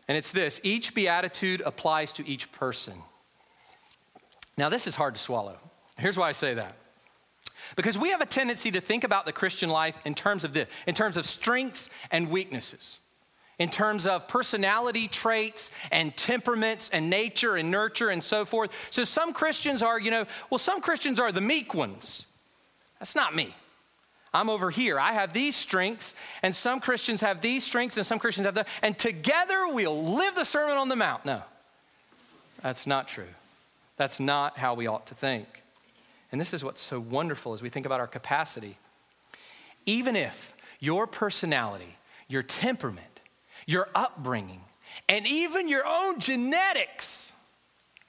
[0.07, 2.93] And it's this each beatitude applies to each person.
[4.57, 5.57] Now, this is hard to swallow.
[5.97, 6.75] Here's why I say that.
[7.75, 10.69] Because we have a tendency to think about the Christian life in terms of this,
[10.87, 12.99] in terms of strengths and weaknesses,
[13.59, 18.71] in terms of personality traits and temperaments and nature and nurture and so forth.
[18.89, 22.25] So some Christians are, you know, well, some Christians are the meek ones.
[22.99, 23.53] That's not me.
[24.37, 24.99] I'm over here.
[24.99, 26.13] I have these strengths,
[26.43, 28.67] and some Christians have these strengths, and some Christians have that.
[28.83, 31.25] And together we'll live the Sermon on the Mount.
[31.25, 31.41] No,
[32.61, 33.33] that's not true.
[33.97, 35.47] That's not how we ought to think.
[36.31, 38.77] And this is what's so wonderful as we think about our capacity.
[39.87, 43.21] Even if your personality, your temperament,
[43.65, 44.61] your upbringing,
[45.09, 47.33] and even your own genetics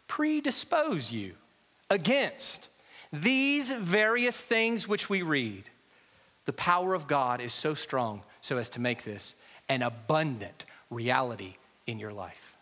[0.09, 1.33] predispose you
[1.89, 2.69] against
[3.11, 5.65] these various things which we read
[6.49, 9.35] the power of God is so strong so as to make this
[9.69, 12.57] an abundant reality in your life.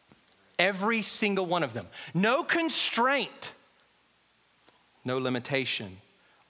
[0.59, 1.87] Every single one of them.
[2.13, 3.53] No constraint,
[5.05, 5.99] no limitation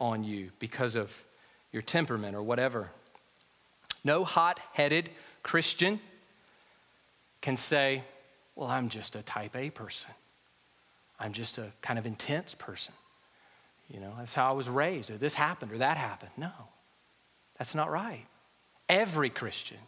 [0.01, 1.27] on you because of
[1.73, 2.89] your temperament or whatever.
[4.03, 5.11] No hot headed
[5.43, 6.01] Christian
[7.43, 8.03] can say,
[8.55, 10.13] Well, I'm just a type A person.
[11.21, 12.95] I'm just a kind of intense person.
[13.91, 16.31] You know, that's how I was raised, or this happened, or that happened.
[16.39, 16.51] No.
[17.59, 18.27] That's not right.
[18.89, 19.79] Every Christian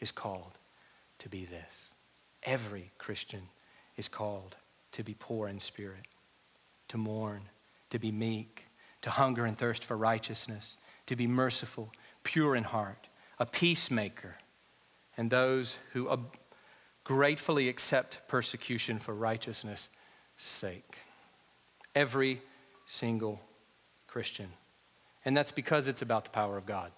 [0.00, 0.52] is called
[1.18, 1.94] to be this.
[2.42, 3.42] Every Christian
[3.96, 4.56] is called
[4.92, 6.06] to be poor in spirit,
[6.88, 7.42] to mourn,
[7.90, 8.66] to be meek,
[9.02, 10.76] to hunger and thirst for righteousness,
[11.06, 11.92] to be merciful,
[12.22, 14.36] pure in heart, a peacemaker,
[15.16, 16.08] and those who
[17.04, 19.88] gratefully accept persecution for righteousness'
[20.36, 21.04] sake.
[21.94, 22.40] Every
[22.86, 23.40] single
[24.06, 24.48] Christian
[25.24, 26.90] and that's because it's about the power of God.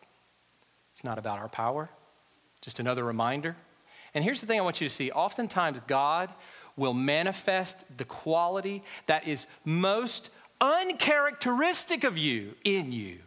[0.93, 1.89] It's not about our power.
[2.61, 3.57] Just another reminder.
[4.15, 6.31] And here's the thing I want you to see oftentimes, God
[6.77, 13.19] will manifest the quality that is most uncharacteristic of you in you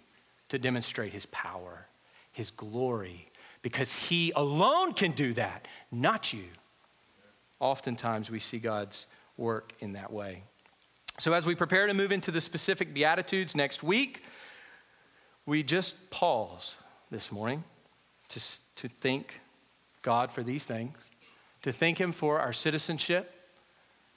[0.49, 1.87] to demonstrate his power,
[2.31, 3.29] his glory,
[3.61, 6.45] because he alone can do that, not you.
[7.59, 10.43] Oftentimes, we see God's work in that way.
[11.17, 14.23] So, as we prepare to move into the specific Beatitudes next week,
[15.45, 16.75] we just pause
[17.11, 17.63] this morning
[18.29, 18.39] to,
[18.75, 19.41] to thank
[20.01, 21.09] God for these things,
[21.61, 23.31] to thank Him for our citizenship,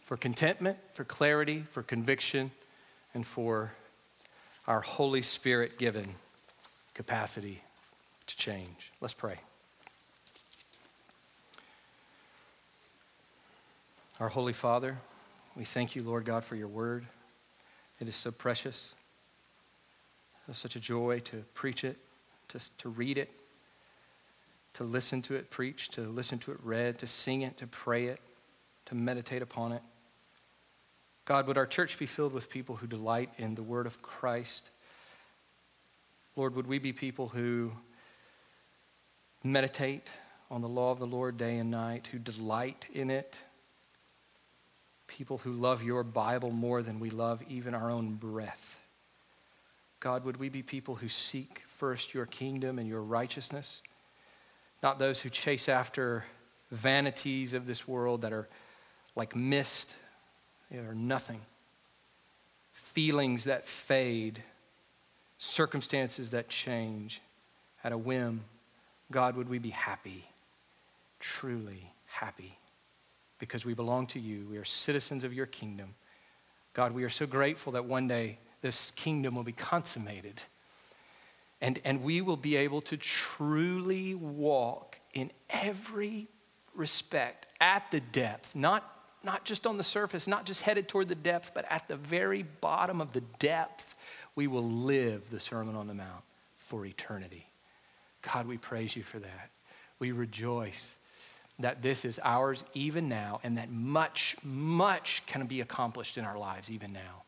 [0.02, 2.50] for contentment, for clarity, for conviction,
[3.14, 3.72] and for
[4.66, 6.14] our Holy Spirit given
[6.94, 7.62] capacity
[8.26, 8.92] to change.
[9.00, 9.36] Let's pray.
[14.20, 14.98] Our Holy Father,
[15.56, 17.06] we thank you, Lord God, for your word.
[18.00, 18.94] It is so precious.
[20.50, 21.98] Such a joy to preach it,
[22.48, 23.30] to, to read it,
[24.74, 28.06] to listen to it preached, to listen to it read, to sing it, to pray
[28.06, 28.18] it,
[28.86, 29.82] to meditate upon it.
[31.26, 34.70] God, would our church be filled with people who delight in the word of Christ?
[36.34, 37.72] Lord, would we be people who
[39.44, 40.10] meditate
[40.50, 43.40] on the law of the Lord day and night, who delight in it?
[45.06, 48.78] People who love your Bible more than we love even our own breath.
[50.00, 53.82] God, would we be people who seek first your kingdom and your righteousness?
[54.82, 56.24] Not those who chase after
[56.70, 58.48] vanities of this world that are
[59.16, 59.96] like mist,
[60.72, 61.40] are nothing.
[62.72, 64.42] Feelings that fade,
[65.38, 67.20] circumstances that change
[67.82, 68.44] at a whim.
[69.10, 70.24] God, would we be happy,
[71.18, 72.56] truly happy,
[73.38, 74.46] because we belong to you.
[74.48, 75.94] We are citizens of your kingdom.
[76.74, 80.42] God, we are so grateful that one day this kingdom will be consummated.
[81.60, 86.28] And, and we will be able to truly walk in every
[86.74, 88.84] respect at the depth, not,
[89.24, 92.42] not just on the surface, not just headed toward the depth, but at the very
[92.42, 93.94] bottom of the depth,
[94.36, 96.22] we will live the Sermon on the Mount
[96.58, 97.48] for eternity.
[98.22, 99.50] God, we praise you for that.
[99.98, 100.96] We rejoice
[101.58, 106.38] that this is ours even now, and that much, much can be accomplished in our
[106.38, 107.24] lives even now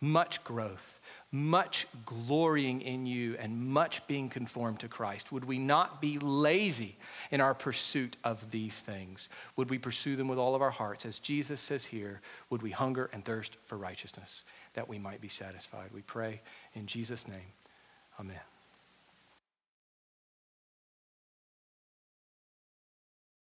[0.00, 5.30] much growth, much glorying in you, and much being conformed to Christ?
[5.32, 6.96] Would we not be lazy
[7.30, 9.28] in our pursuit of these things?
[9.56, 11.04] Would we pursue them with all of our hearts?
[11.04, 14.44] As Jesus says here, would we hunger and thirst for righteousness
[14.74, 15.90] that we might be satisfied?
[15.92, 16.40] We pray
[16.74, 17.52] in Jesus' name.
[18.18, 18.40] Amen.